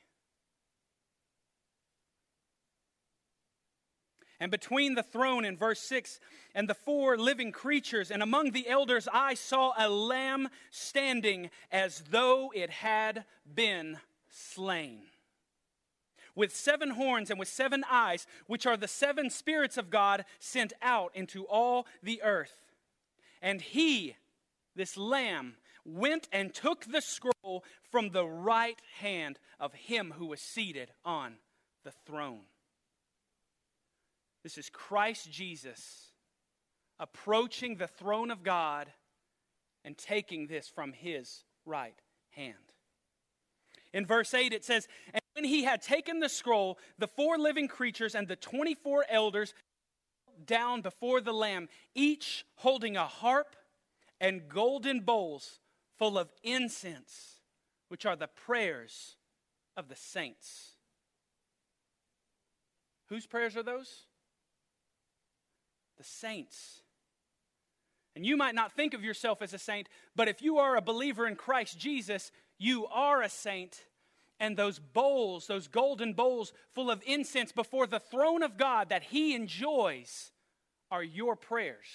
And 4.40 4.52
between 4.52 4.96
the 4.96 5.04
throne 5.04 5.46
in 5.46 5.56
verse 5.56 5.80
6 5.80 6.20
and 6.56 6.68
the 6.68 6.74
four 6.74 7.18
living 7.18 7.52
creatures, 7.52 8.12
and 8.12 8.22
among 8.22 8.52
the 8.52 8.68
elders, 8.68 9.08
I 9.12 9.36
saw 9.36 9.74
a 9.78 9.90
lamb 9.90 10.50
standing 10.72 11.50
as 11.72 12.04
though 12.10 12.52
it 12.54 12.70
had 12.70 13.26
been 13.54 14.00
slain. 14.30 15.04
With 16.36 16.56
seven 16.56 16.92
horns 16.92 17.30
and 17.30 17.40
with 17.40 17.48
seven 17.48 17.84
eyes, 17.90 18.26
which 18.48 18.66
are 18.66 18.78
the 18.78 18.88
seven 18.88 19.30
spirits 19.30 19.78
of 19.78 19.92
God 19.92 20.26
sent 20.40 20.74
out 20.82 21.12
into 21.14 21.46
all 21.46 21.86
the 22.02 22.22
earth. 22.24 22.60
And 23.42 23.62
he, 23.62 24.16
this 24.76 24.98
lamb, 24.98 25.56
went 25.86 26.28
and 26.32 26.54
took 26.54 26.86
the 26.86 27.02
scroll 27.02 27.64
from 27.92 28.10
the 28.10 28.26
right 28.26 28.80
hand 29.00 29.38
of 29.60 29.74
him 29.74 30.16
who 30.18 30.26
was 30.26 30.42
seated 30.42 30.92
on 31.06 31.36
the 31.84 31.92
throne. 31.92 32.46
This 34.44 34.58
is 34.58 34.70
Christ 34.70 35.32
Jesus 35.32 36.12
approaching 37.00 37.78
the 37.78 37.88
throne 37.88 38.30
of 38.30 38.44
God 38.44 38.88
and 39.84 39.98
taking 39.98 40.48
this 40.48 40.68
from 40.68 40.94
his 40.94 41.44
right 41.66 42.00
hand. 42.32 42.56
In 43.94 44.06
verse 44.06 44.34
8, 44.34 44.54
it 44.54 44.64
says, 44.64 44.88
And 45.14 45.22
when 45.34 45.46
he 45.46 45.64
had 45.64 45.82
taken 45.82 46.20
the 46.20 46.30
scroll, 46.30 46.78
the 46.98 47.08
four 47.08 47.38
living 47.38 47.68
creatures 47.68 48.16
and 48.16 48.28
the 48.28 48.36
24 48.36 49.06
elders 49.10 49.54
down 50.46 50.82
before 50.82 51.22
the 51.22 51.34
Lamb, 51.34 51.70
each 51.94 52.46
holding 52.56 52.98
a 52.98 53.06
harp 53.06 53.56
and 54.20 54.50
golden 54.50 55.02
bowls 55.02 55.60
full 55.98 56.18
of 56.18 56.32
incense, 56.44 57.42
which 57.88 58.06
are 58.06 58.16
the 58.16 58.28
prayers 58.28 59.16
of 59.78 59.90
the 59.90 59.96
saints. 59.96 60.72
Whose 63.10 63.28
prayers 63.28 63.56
are 63.56 63.64
those? 63.64 64.06
The 65.98 66.04
saints. 66.04 66.82
And 68.16 68.26
you 68.26 68.38
might 68.38 68.56
not 68.56 68.74
think 68.74 68.94
of 68.94 69.04
yourself 69.04 69.42
as 69.42 69.54
a 69.54 69.58
saint, 69.58 69.90
but 70.16 70.28
if 70.28 70.42
you 70.42 70.58
are 70.58 70.76
a 70.76 70.82
believer 70.82 71.28
in 71.28 71.36
Christ 71.36 71.80
Jesus, 71.80 72.32
you 72.60 72.86
are 72.88 73.22
a 73.22 73.30
saint. 73.30 73.86
And 74.40 74.58
those 74.58 74.80
bowls, 74.80 75.48
those 75.48 75.68
golden 75.68 76.14
bowls 76.14 76.54
full 76.74 76.92
of 76.92 77.02
incense 77.06 77.52
before 77.52 77.88
the 77.88 78.00
throne 78.00 78.44
of 78.44 78.58
God 78.58 78.90
that 78.90 79.04
He 79.04 79.34
enjoys, 79.34 80.32
are 80.92 81.04
your 81.04 81.36
prayers. 81.36 81.88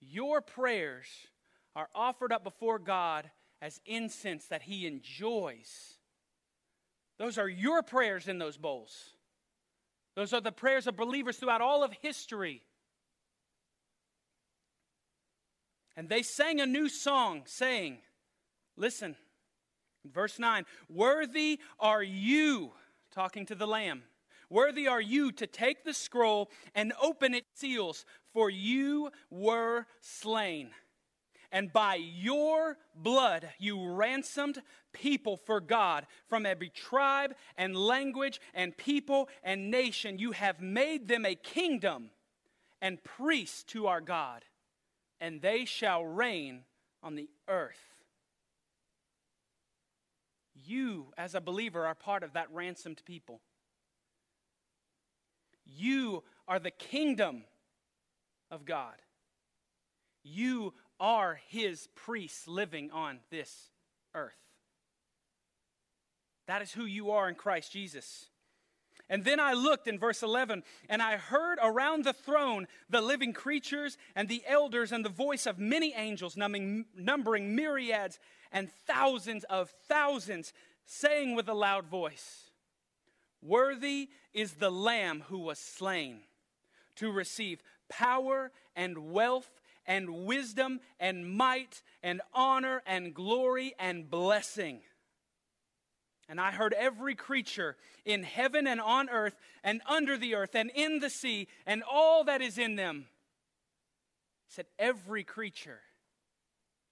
Your 0.00 0.40
prayers 0.40 1.06
are 1.74 1.88
offered 1.94 2.32
up 2.32 2.42
before 2.42 2.78
God 2.78 3.30
as 3.60 3.80
incense 3.84 4.46
that 4.46 4.62
He 4.62 4.86
enjoys. 4.86 5.98
Those 7.18 7.36
are 7.36 7.48
your 7.48 7.82
prayers 7.82 8.28
in 8.28 8.38
those 8.38 8.56
bowls. 8.56 9.10
Those 10.16 10.32
are 10.32 10.40
the 10.40 10.50
prayers 10.50 10.86
of 10.86 10.96
believers 10.96 11.36
throughout 11.36 11.60
all 11.60 11.84
of 11.84 11.92
history. 12.00 12.62
And 15.94 16.08
they 16.08 16.22
sang 16.22 16.58
a 16.60 16.66
new 16.66 16.88
song, 16.88 17.42
saying, 17.44 17.98
Listen, 18.76 19.14
verse 20.04 20.38
9, 20.38 20.64
Worthy 20.88 21.60
are 21.78 22.02
you, 22.02 22.72
talking 23.14 23.46
to 23.46 23.54
the 23.54 23.66
Lamb, 23.66 24.02
worthy 24.48 24.88
are 24.88 25.00
you 25.00 25.32
to 25.32 25.46
take 25.46 25.84
the 25.84 25.94
scroll 25.94 26.50
and 26.74 26.92
open 27.00 27.34
its 27.34 27.46
seals, 27.54 28.04
for 28.32 28.48
you 28.48 29.10
were 29.30 29.86
slain 30.00 30.70
and 31.52 31.72
by 31.72 31.96
your 31.96 32.76
blood 32.94 33.48
you 33.58 33.92
ransomed 33.92 34.62
people 34.92 35.36
for 35.36 35.60
God 35.60 36.06
from 36.28 36.46
every 36.46 36.68
tribe 36.68 37.34
and 37.56 37.76
language 37.76 38.40
and 38.54 38.76
people 38.76 39.28
and 39.42 39.70
nation. 39.70 40.18
You 40.18 40.32
have 40.32 40.60
made 40.60 41.08
them 41.08 41.24
a 41.24 41.34
kingdom 41.34 42.10
and 42.80 43.02
priests 43.02 43.62
to 43.64 43.86
our 43.86 44.00
God, 44.00 44.44
and 45.20 45.40
they 45.40 45.64
shall 45.64 46.04
reign 46.04 46.62
on 47.02 47.14
the 47.14 47.28
earth. 47.48 47.80
You, 50.54 51.12
as 51.16 51.34
a 51.34 51.40
believer, 51.40 51.86
are 51.86 51.94
part 51.94 52.22
of 52.22 52.32
that 52.32 52.52
ransomed 52.52 53.02
people. 53.04 53.40
You 55.64 56.22
are 56.48 56.58
the 56.58 56.70
kingdom 56.70 57.44
of 58.50 58.64
God. 58.64 58.94
You 60.22 60.74
are 60.98 61.40
his 61.48 61.88
priests 61.94 62.48
living 62.48 62.90
on 62.90 63.20
this 63.30 63.70
earth. 64.14 64.32
That 66.46 66.62
is 66.62 66.72
who 66.72 66.84
you 66.84 67.10
are 67.10 67.28
in 67.28 67.34
Christ 67.34 67.72
Jesus. 67.72 68.26
And 69.08 69.24
then 69.24 69.38
I 69.38 69.52
looked 69.52 69.86
in 69.86 69.98
verse 69.98 70.22
11, 70.22 70.64
and 70.88 71.00
I 71.00 71.16
heard 71.16 71.58
around 71.62 72.04
the 72.04 72.12
throne 72.12 72.66
the 72.90 73.00
living 73.00 73.32
creatures 73.32 73.96
and 74.16 74.28
the 74.28 74.42
elders 74.46 74.90
and 74.90 75.04
the 75.04 75.10
voice 75.10 75.46
of 75.46 75.58
many 75.58 75.94
angels, 75.94 76.36
numbering, 76.36 76.86
numbering 76.96 77.54
myriads 77.54 78.18
and 78.50 78.70
thousands 78.86 79.44
of 79.44 79.70
thousands, 79.88 80.52
saying 80.84 81.36
with 81.36 81.48
a 81.48 81.54
loud 81.54 81.86
voice, 81.86 82.50
Worthy 83.42 84.08
is 84.32 84.54
the 84.54 84.70
Lamb 84.70 85.24
who 85.28 85.38
was 85.38 85.58
slain 85.58 86.20
to 86.96 87.12
receive 87.12 87.62
power 87.88 88.50
and 88.74 89.12
wealth 89.12 89.60
and 89.86 90.24
wisdom 90.24 90.80
and 90.98 91.36
might 91.36 91.82
and 92.02 92.20
honor 92.34 92.82
and 92.86 93.14
glory 93.14 93.74
and 93.78 94.10
blessing. 94.10 94.80
And 96.28 96.40
I 96.40 96.50
heard 96.50 96.72
every 96.72 97.14
creature 97.14 97.76
in 98.04 98.24
heaven 98.24 98.66
and 98.66 98.80
on 98.80 99.08
earth 99.08 99.36
and 99.62 99.80
under 99.86 100.16
the 100.16 100.34
earth 100.34 100.54
and 100.54 100.70
in 100.74 100.98
the 100.98 101.10
sea 101.10 101.46
and 101.66 101.82
all 101.88 102.24
that 102.24 102.42
is 102.42 102.58
in 102.58 102.76
them. 102.76 103.06
said, 104.48 104.66
every 104.78 105.22
creature, 105.22 105.80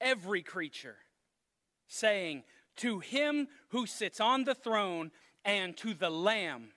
every 0.00 0.42
creature, 0.42 0.96
saying, 1.88 2.44
To 2.76 3.00
him 3.00 3.48
who 3.70 3.86
sits 3.86 4.20
on 4.20 4.44
the 4.44 4.54
throne 4.54 5.10
and 5.44 5.76
to 5.78 5.94
the 5.94 6.10
Lamb 6.10 6.70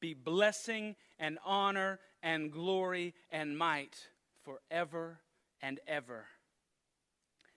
be 0.00 0.14
blessing 0.14 0.96
and 1.18 1.38
honor 1.44 1.98
and 2.22 2.50
glory 2.52 3.14
and 3.30 3.58
might 3.58 4.08
forever 4.48 5.18
and 5.60 5.80
ever. 5.86 6.24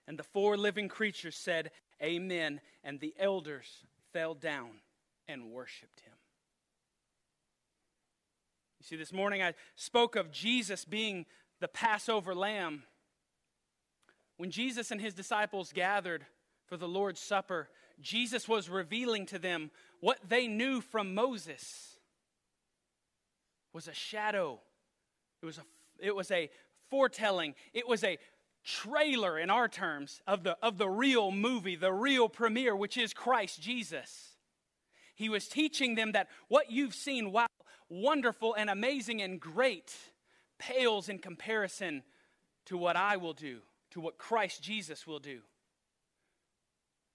And 0.07 0.19
the 0.19 0.23
four 0.23 0.57
living 0.57 0.89
creatures 0.89 1.35
said, 1.35 1.71
Amen. 2.03 2.59
And 2.83 2.99
the 2.99 3.13
elders 3.17 3.85
fell 4.11 4.33
down 4.33 4.81
and 5.27 5.51
worshiped 5.51 6.01
him. 6.01 6.13
You 8.79 8.85
see, 8.85 8.95
this 8.95 9.13
morning 9.13 9.41
I 9.41 9.53
spoke 9.75 10.15
of 10.15 10.31
Jesus 10.31 10.83
being 10.83 11.25
the 11.59 11.67
Passover 11.67 12.33
lamb. 12.33 12.83
When 14.37 14.49
Jesus 14.49 14.89
and 14.89 14.99
his 14.99 15.13
disciples 15.13 15.71
gathered 15.71 16.25
for 16.65 16.77
the 16.77 16.87
Lord's 16.87 17.21
Supper, 17.21 17.69
Jesus 18.01 18.49
was 18.49 18.67
revealing 18.67 19.27
to 19.27 19.37
them 19.37 19.69
what 19.99 20.17
they 20.27 20.47
knew 20.47 20.81
from 20.81 21.13
Moses 21.13 21.99
was 23.71 23.87
a 23.87 23.93
shadow. 23.93 24.59
It 25.43 25.45
was 25.45 25.59
a, 25.59 25.63
it 25.99 26.15
was 26.15 26.31
a 26.31 26.49
foretelling. 26.91 27.55
It 27.73 27.87
was 27.87 28.03
a 28.03 28.19
trailer 28.63 29.39
in 29.39 29.49
our 29.49 29.67
terms 29.67 30.21
of 30.27 30.43
the, 30.43 30.55
of 30.61 30.77
the 30.77 30.89
real 30.89 31.31
movie, 31.31 31.75
the 31.75 31.91
real 31.91 32.29
premiere, 32.29 32.75
which 32.75 32.97
is 32.97 33.13
Christ 33.13 33.59
Jesus. 33.61 34.35
He 35.15 35.29
was 35.29 35.47
teaching 35.47 35.95
them 35.95 36.11
that 36.11 36.27
what 36.47 36.69
you've 36.69 36.93
seen, 36.93 37.31
while 37.31 37.47
wonderful 37.89 38.53
and 38.53 38.69
amazing 38.69 39.21
and 39.21 39.39
great, 39.39 39.95
pales 40.59 41.09
in 41.09 41.17
comparison 41.17 42.03
to 42.65 42.77
what 42.77 42.95
I 42.95 43.17
will 43.17 43.33
do, 43.33 43.61
to 43.91 43.99
what 43.99 44.17
Christ 44.17 44.61
Jesus 44.61 45.07
will 45.07 45.19
do. 45.19 45.39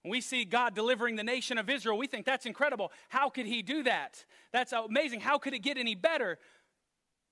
When 0.03 0.11
we 0.11 0.21
see 0.21 0.45
God 0.45 0.75
delivering 0.75 1.15
the 1.15 1.23
nation 1.23 1.57
of 1.57 1.69
Israel, 1.69 1.97
we 1.97 2.07
think 2.07 2.25
that's 2.25 2.45
incredible. 2.45 2.91
How 3.09 3.29
could 3.29 3.45
He 3.45 3.61
do 3.61 3.83
that? 3.83 4.23
That's 4.53 4.71
amazing. 4.71 5.21
How 5.21 5.37
could 5.37 5.53
it 5.53 5.59
get 5.59 5.77
any 5.77 5.95
better? 5.95 6.37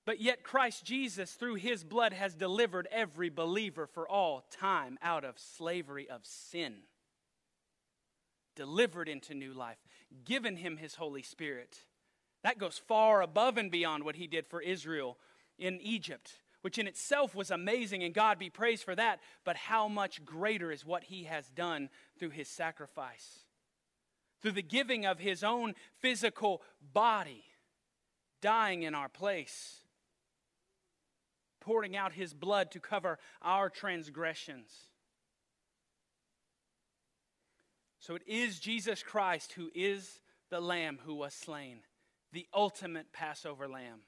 But 0.06 0.20
yet, 0.20 0.42
Christ 0.42 0.84
Jesus, 0.84 1.32
through 1.32 1.56
His 1.56 1.84
blood, 1.84 2.14
has 2.14 2.34
delivered 2.34 2.88
every 2.90 3.28
believer 3.28 3.86
for 3.86 4.08
all 4.08 4.46
time 4.50 4.98
out 5.02 5.24
of 5.24 5.38
slavery 5.38 6.08
of 6.08 6.24
sin. 6.24 6.76
Delivered 8.54 9.08
into 9.08 9.34
new 9.34 9.52
life, 9.52 9.84
given 10.24 10.56
Him 10.56 10.78
His 10.78 10.94
Holy 10.94 11.22
Spirit. 11.22 11.80
That 12.42 12.58
goes 12.58 12.78
far 12.78 13.20
above 13.20 13.58
and 13.58 13.70
beyond 13.70 14.04
what 14.04 14.16
He 14.16 14.28
did 14.28 14.46
for 14.46 14.62
Israel 14.62 15.18
in 15.58 15.80
Egypt 15.82 16.38
which 16.66 16.78
in 16.78 16.88
itself 16.88 17.32
was 17.32 17.52
amazing, 17.52 18.02
and 18.02 18.12
God 18.12 18.40
be 18.40 18.50
praised 18.50 18.82
for 18.82 18.96
that. 18.96 19.20
But 19.44 19.54
how 19.54 19.86
much 19.86 20.24
greater 20.24 20.72
is 20.72 20.84
what 20.84 21.04
He 21.04 21.22
has 21.22 21.48
done 21.48 21.90
through 22.18 22.30
His 22.30 22.48
sacrifice, 22.48 23.44
through 24.42 24.50
the 24.50 24.62
giving 24.62 25.06
of 25.06 25.20
His 25.20 25.44
own 25.44 25.74
physical 26.00 26.62
body, 26.92 27.44
dying 28.42 28.82
in 28.82 28.96
our 28.96 29.08
place, 29.08 29.82
pouring 31.66 31.96
out 31.96 32.12
His 32.12 32.32
blood 32.32 32.70
to 32.70 32.80
cover 32.80 33.18
our 33.42 33.68
transgressions. 33.68 34.70
So 37.98 38.14
it 38.14 38.22
is 38.24 38.60
Jesus 38.60 39.02
Christ 39.02 39.54
who 39.54 39.70
is 39.74 40.20
the 40.48 40.60
Lamb 40.60 41.00
who 41.04 41.16
was 41.16 41.34
slain, 41.34 41.80
the 42.32 42.46
ultimate 42.54 43.12
Passover 43.12 43.66
Lamb. 43.66 44.02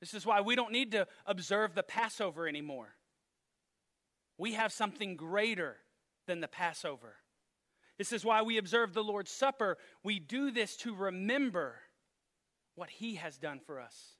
This 0.00 0.12
is 0.12 0.26
why 0.26 0.42
we 0.42 0.54
don't 0.54 0.70
need 0.70 0.92
to 0.92 1.06
observe 1.24 1.74
the 1.74 1.82
Passover 1.82 2.46
anymore. 2.46 2.90
We 4.36 4.52
have 4.52 4.70
something 4.70 5.16
greater 5.16 5.78
than 6.26 6.42
the 6.42 6.48
Passover. 6.48 7.16
This 7.96 8.12
is 8.12 8.22
why 8.22 8.42
we 8.42 8.58
observe 8.58 8.92
the 8.92 9.02
Lord's 9.02 9.30
Supper. 9.30 9.78
We 10.04 10.18
do 10.18 10.50
this 10.50 10.76
to 10.78 10.94
remember 10.94 11.76
what 12.74 12.90
He 12.90 13.14
has 13.14 13.38
done 13.38 13.60
for 13.64 13.80
us. 13.80 14.15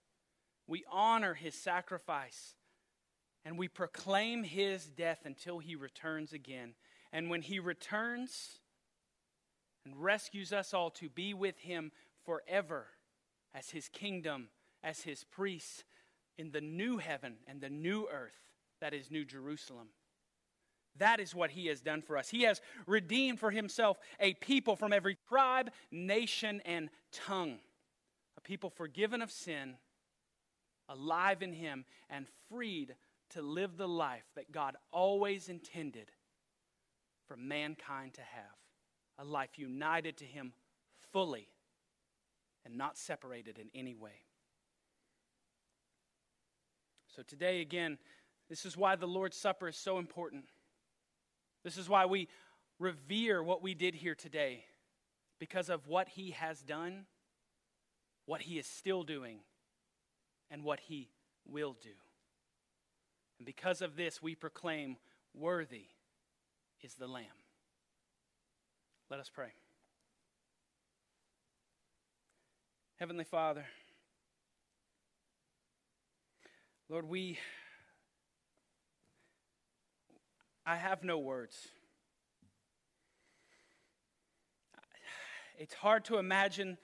We 0.67 0.85
honor 0.91 1.35
His 1.35 1.55
sacrifice 1.55 2.55
and 3.45 3.59
we 3.59 3.69
proclaim 3.69 4.43
His 4.43 4.87
death 4.87 5.21
until 5.25 5.59
He 5.59 5.77
returns 5.77 6.33
again. 6.33 6.75
And 7.13 7.31
when 7.31 7.43
He 7.43 7.59
returns 7.59 8.59
and 9.85 9.95
rescues 9.97 10.53
us 10.53 10.75
all 10.75 10.91
to 10.91 11.09
be 11.09 11.35
with 11.35 11.59
Him 11.59 11.93
forever 12.25 12.87
as 13.55 13.71
His 13.71 13.89
kingdom 13.89 14.49
as 14.87 15.03
his 15.03 15.25
priests 15.25 15.85
in 16.39 16.53
the 16.53 16.61
new 16.61 16.99
heaven 16.99 17.35
and 17.47 17.61
the 17.61 17.69
new 17.69 18.07
earth 18.11 18.37
that 18.81 18.95
is 18.95 19.11
New 19.11 19.25
Jerusalem. 19.25 19.89
That 20.99 21.19
is 21.19 21.35
what 21.35 21.51
he 21.51 21.67
has 21.67 21.81
done 21.81 22.03
for 22.03 22.17
us. 22.17 22.29
He 22.29 22.43
has 22.43 22.61
redeemed 22.87 23.41
for 23.41 23.51
himself 23.51 23.99
a 24.21 24.35
people 24.35 24.77
from 24.77 24.93
every 24.93 25.19
tribe, 25.29 25.71
nation, 25.91 26.63
and 26.65 26.89
tongue. 27.13 27.59
A 28.39 28.41
people 28.41 28.71
forgiven 28.71 29.21
of 29.21 29.31
sin, 29.31 29.77
alive 30.89 31.43
in 31.43 31.53
him, 31.53 31.85
and 32.09 32.27
freed 32.49 32.95
to 33.31 33.43
live 33.43 33.77
the 33.77 33.89
life 33.89 34.25
that 34.35 34.53
God 34.53 34.77
always 34.93 35.49
intended 35.49 36.11
for 37.27 37.37
mankind 37.37 38.15
to 38.15 38.23
have. 38.23 38.45
A 39.19 39.25
life 39.25 39.59
united 39.59 40.19
to 40.19 40.25
him 40.25 40.53
fully 41.13 41.49
and 42.65 42.77
not 42.77 42.99
separated 42.99 43.59
in 43.59 43.71
any 43.75 43.95
way. 43.95 44.25
So, 47.15 47.23
today, 47.23 47.63
again, 47.63 47.97
this 48.51 48.67
is 48.67 48.77
why 48.77 48.97
the 48.97 49.07
Lord's 49.07 49.37
Supper 49.37 49.69
is 49.69 49.77
so 49.77 49.99
important. 49.99 50.45
This 51.65 51.79
is 51.79 51.89
why 51.89 52.05
we 52.05 52.29
revere 52.79 53.43
what 53.43 53.63
we 53.63 53.75
did 53.75 53.95
here 53.95 54.15
today 54.15 54.65
because 55.39 55.71
of 55.71 55.89
what 55.89 56.09
He 56.11 56.33
has 56.33 56.61
done, 56.61 57.07
what 58.27 58.43
He 58.43 58.59
is 58.59 58.67
still 58.67 59.03
doing, 59.03 59.39
and 60.51 60.63
what 60.63 60.81
He 60.81 61.09
will 61.45 61.77
do. 61.83 61.91
And 63.39 63.47
because 63.47 63.83
of 63.83 63.97
this, 63.97 64.23
we 64.23 64.35
proclaim, 64.35 64.97
Worthy 65.35 65.87
is 66.83 66.95
the 66.95 67.07
Lamb. 67.07 67.25
Let 69.11 69.21
us 69.21 69.31
pray. 69.33 69.53
Heavenly 72.99 73.25
Father, 73.25 73.67
Lord, 76.89 77.09
we, 77.09 77.39
I 80.65 80.77
have 80.77 81.05
no 81.05 81.19
words. 81.19 81.69
It's 85.59 85.75
hard 85.75 86.05
to 86.07 86.19
imagine 86.19 86.79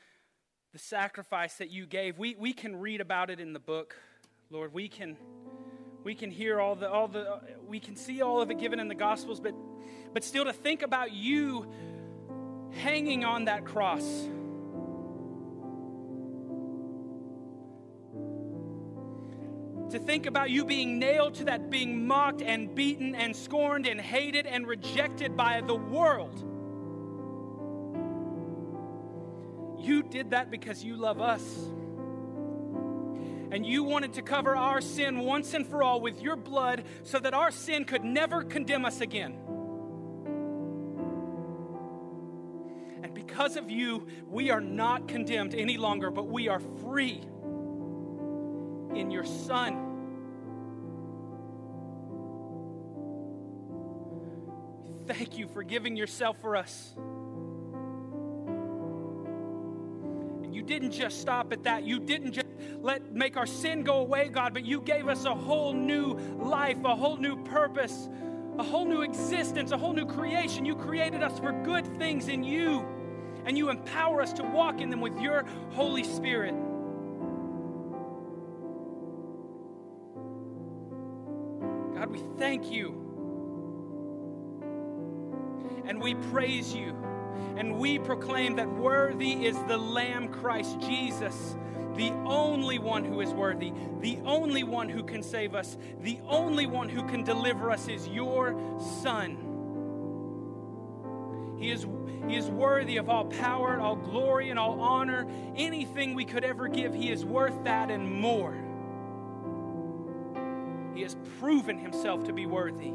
the 0.72 0.78
sacrifice 0.78 1.54
that 1.54 1.70
you 1.70 1.86
gave. 1.86 2.18
We, 2.18 2.34
we 2.38 2.52
can 2.52 2.76
read 2.76 3.00
about 3.00 3.28
it 3.28 3.40
in 3.40 3.52
the 3.52 3.60
book, 3.60 3.94
Lord. 4.50 4.72
We 4.72 4.88
can, 4.88 5.16
we 6.02 6.14
can 6.14 6.30
hear 6.30 6.60
all 6.60 6.74
the, 6.74 6.90
all 6.90 7.08
the, 7.08 7.40
we 7.66 7.78
can 7.78 7.94
see 7.94 8.22
all 8.22 8.40
of 8.40 8.50
it 8.50 8.58
given 8.58 8.80
in 8.80 8.88
the 8.88 8.94
Gospels, 8.94 9.38
but, 9.38 9.54
but 10.14 10.24
still 10.24 10.44
to 10.44 10.52
think 10.52 10.82
about 10.82 11.12
you 11.12 11.70
hanging 12.70 13.22
on 13.22 13.44
that 13.44 13.66
cross 13.66 14.02
to 19.92 19.98
think 19.98 20.24
about 20.24 20.48
you 20.48 20.64
being 20.64 20.98
nailed 20.98 21.34
to 21.34 21.44
that, 21.44 21.68
being 21.68 22.06
mocked 22.06 22.40
and 22.40 22.74
beaten 22.74 23.14
and 23.14 23.36
scorned 23.36 23.86
and 23.86 24.00
hated 24.00 24.46
and 24.46 24.66
rejected 24.66 25.36
by 25.36 25.60
the 25.60 25.74
world. 25.74 26.51
You 29.82 30.02
did 30.04 30.30
that 30.30 30.50
because 30.50 30.84
you 30.84 30.96
love 30.96 31.20
us. 31.20 31.42
And 33.50 33.66
you 33.66 33.82
wanted 33.82 34.14
to 34.14 34.22
cover 34.22 34.56
our 34.56 34.80
sin 34.80 35.18
once 35.18 35.52
and 35.54 35.66
for 35.66 35.82
all 35.82 36.00
with 36.00 36.22
your 36.22 36.36
blood 36.36 36.84
so 37.02 37.18
that 37.18 37.34
our 37.34 37.50
sin 37.50 37.84
could 37.84 38.04
never 38.04 38.44
condemn 38.44 38.84
us 38.84 39.00
again. 39.00 39.36
And 43.02 43.12
because 43.12 43.56
of 43.56 43.70
you, 43.70 44.06
we 44.26 44.50
are 44.50 44.60
not 44.60 45.08
condemned 45.08 45.54
any 45.54 45.76
longer, 45.76 46.10
but 46.10 46.28
we 46.28 46.48
are 46.48 46.60
free 46.60 47.20
in 48.94 49.10
your 49.10 49.24
Son. 49.24 49.88
Thank 55.06 55.36
you 55.36 55.48
for 55.48 55.62
giving 55.62 55.96
yourself 55.96 56.40
for 56.40 56.56
us. 56.56 56.94
You 60.62 60.68
didn't 60.68 60.92
just 60.92 61.20
stop 61.20 61.52
at 61.52 61.64
that. 61.64 61.82
You 61.82 61.98
didn't 61.98 62.32
just 62.32 62.46
let 62.80 63.12
make 63.12 63.36
our 63.36 63.46
sin 63.46 63.82
go 63.82 63.98
away, 63.98 64.28
God, 64.28 64.54
but 64.54 64.64
you 64.64 64.80
gave 64.80 65.08
us 65.08 65.24
a 65.24 65.34
whole 65.34 65.72
new 65.72 66.14
life, 66.38 66.76
a 66.84 66.94
whole 66.94 67.16
new 67.16 67.42
purpose, 67.42 68.08
a 68.58 68.62
whole 68.62 68.84
new 68.84 69.02
existence, 69.02 69.72
a 69.72 69.76
whole 69.76 69.92
new 69.92 70.06
creation. 70.06 70.64
You 70.64 70.76
created 70.76 71.20
us 71.20 71.36
for 71.40 71.50
good 71.64 71.84
things 71.98 72.28
in 72.28 72.44
you, 72.44 72.86
and 73.44 73.58
you 73.58 73.70
empower 73.70 74.22
us 74.22 74.32
to 74.34 74.44
walk 74.44 74.80
in 74.80 74.88
them 74.88 75.00
with 75.00 75.18
your 75.20 75.44
Holy 75.70 76.04
Spirit. 76.04 76.54
God, 81.96 82.08
we 82.08 82.22
thank 82.38 82.70
you. 82.70 83.00
And 85.86 86.00
we 86.00 86.14
praise 86.14 86.72
you. 86.72 86.96
And 87.56 87.78
we 87.78 87.98
proclaim 87.98 88.56
that 88.56 88.68
worthy 88.68 89.46
is 89.46 89.56
the 89.68 89.78
Lamb 89.78 90.28
Christ 90.28 90.80
Jesus, 90.80 91.56
the 91.96 92.10
only 92.24 92.78
one 92.78 93.04
who 93.04 93.20
is 93.20 93.30
worthy, 93.30 93.72
the 94.00 94.18
only 94.24 94.64
one 94.64 94.88
who 94.88 95.02
can 95.02 95.22
save 95.22 95.54
us, 95.54 95.76
the 96.00 96.18
only 96.26 96.66
one 96.66 96.88
who 96.88 97.06
can 97.06 97.22
deliver 97.24 97.70
us 97.70 97.88
is 97.88 98.08
your 98.08 98.56
Son. 99.02 99.52
He 101.58 101.70
is, 101.70 101.86
he 102.26 102.36
is 102.36 102.48
worthy 102.48 102.96
of 102.96 103.08
all 103.08 103.26
power, 103.26 103.72
and 103.72 103.80
all 103.80 103.94
glory, 103.94 104.50
and 104.50 104.58
all 104.58 104.80
honor. 104.80 105.28
Anything 105.54 106.14
we 106.14 106.24
could 106.24 106.42
ever 106.42 106.66
give, 106.66 106.92
He 106.92 107.10
is 107.10 107.24
worth 107.24 107.62
that 107.64 107.88
and 107.88 108.10
more. 108.10 108.56
He 110.92 111.02
has 111.02 111.16
proven 111.38 111.78
Himself 111.78 112.24
to 112.24 112.32
be 112.32 112.46
worthy. 112.46 112.92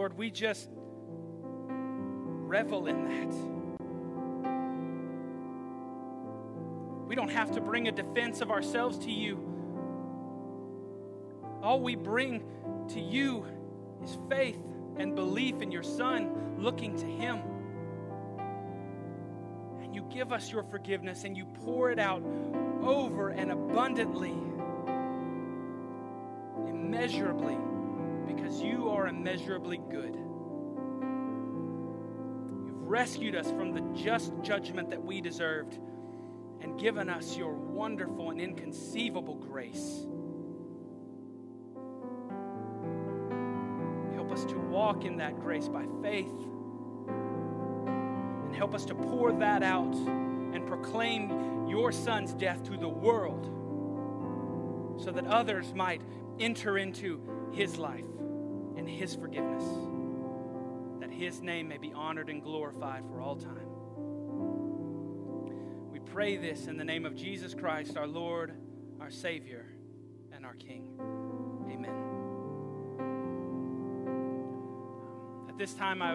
Lord, 0.00 0.16
we 0.16 0.30
just 0.30 0.70
revel 2.46 2.86
in 2.86 3.04
that. 3.04 3.34
We 7.06 7.14
don't 7.14 7.28
have 7.28 7.50
to 7.50 7.60
bring 7.60 7.86
a 7.86 7.92
defense 7.92 8.40
of 8.40 8.50
ourselves 8.50 8.96
to 9.00 9.10
you. 9.10 9.38
All 11.62 11.82
we 11.82 11.96
bring 11.96 12.42
to 12.88 12.98
you 12.98 13.44
is 14.02 14.16
faith 14.30 14.56
and 14.96 15.14
belief 15.14 15.60
in 15.60 15.70
your 15.70 15.82
Son, 15.82 16.56
looking 16.58 16.96
to 16.96 17.04
Him. 17.04 17.42
And 19.82 19.94
you 19.94 20.06
give 20.10 20.32
us 20.32 20.50
your 20.50 20.62
forgiveness 20.62 21.24
and 21.24 21.36
you 21.36 21.44
pour 21.62 21.90
it 21.90 21.98
out 21.98 22.22
over 22.82 23.28
and 23.28 23.52
abundantly, 23.52 24.34
immeasurably, 26.66 27.58
because 28.34 28.60
you 28.60 28.88
are 28.90 29.08
immeasurably 29.08 29.80
good. 29.90 30.14
You've 32.64 32.82
rescued 32.82 33.34
us 33.34 33.50
from 33.50 33.72
the 33.72 33.80
just 34.00 34.32
judgment 34.42 34.90
that 34.90 35.02
we 35.02 35.20
deserved 35.20 35.78
and 36.60 36.78
given 36.78 37.08
us 37.08 37.36
your 37.36 37.52
wonderful 37.52 38.30
and 38.30 38.40
inconceivable 38.40 39.34
grace. 39.34 40.06
Help 44.14 44.30
us 44.32 44.44
to 44.44 44.56
walk 44.56 45.04
in 45.04 45.16
that 45.16 45.40
grace 45.40 45.68
by 45.68 45.84
faith. 46.02 46.32
And 47.08 48.54
help 48.54 48.74
us 48.74 48.84
to 48.86 48.94
pour 48.94 49.32
that 49.32 49.62
out 49.62 49.94
and 49.94 50.66
proclaim 50.66 51.66
your 51.68 51.90
son's 51.90 52.34
death 52.34 52.62
to 52.64 52.76
the 52.76 52.88
world 52.88 53.46
so 55.02 55.10
that 55.10 55.26
others 55.26 55.72
might 55.74 56.02
enter 56.38 56.78
into 56.78 57.20
his 57.52 57.78
life 57.78 58.04
and 58.80 58.88
his 58.88 59.14
forgiveness, 59.14 59.62
that 61.00 61.10
his 61.10 61.42
name 61.42 61.68
may 61.68 61.76
be 61.76 61.92
honored 61.92 62.30
and 62.30 62.42
glorified 62.42 63.04
for 63.06 63.20
all 63.20 63.36
time. 63.36 63.68
We 65.92 66.00
pray 66.00 66.38
this 66.38 66.66
in 66.66 66.78
the 66.78 66.84
name 66.84 67.04
of 67.04 67.14
Jesus 67.14 67.52
Christ, 67.52 67.98
our 67.98 68.06
Lord, 68.06 68.54
our 68.98 69.10
Savior, 69.10 69.66
and 70.32 70.46
our 70.46 70.54
King. 70.54 70.86
Amen. 71.70 71.92
At 75.50 75.58
this 75.58 75.74
time, 75.74 76.00
I 76.00 76.14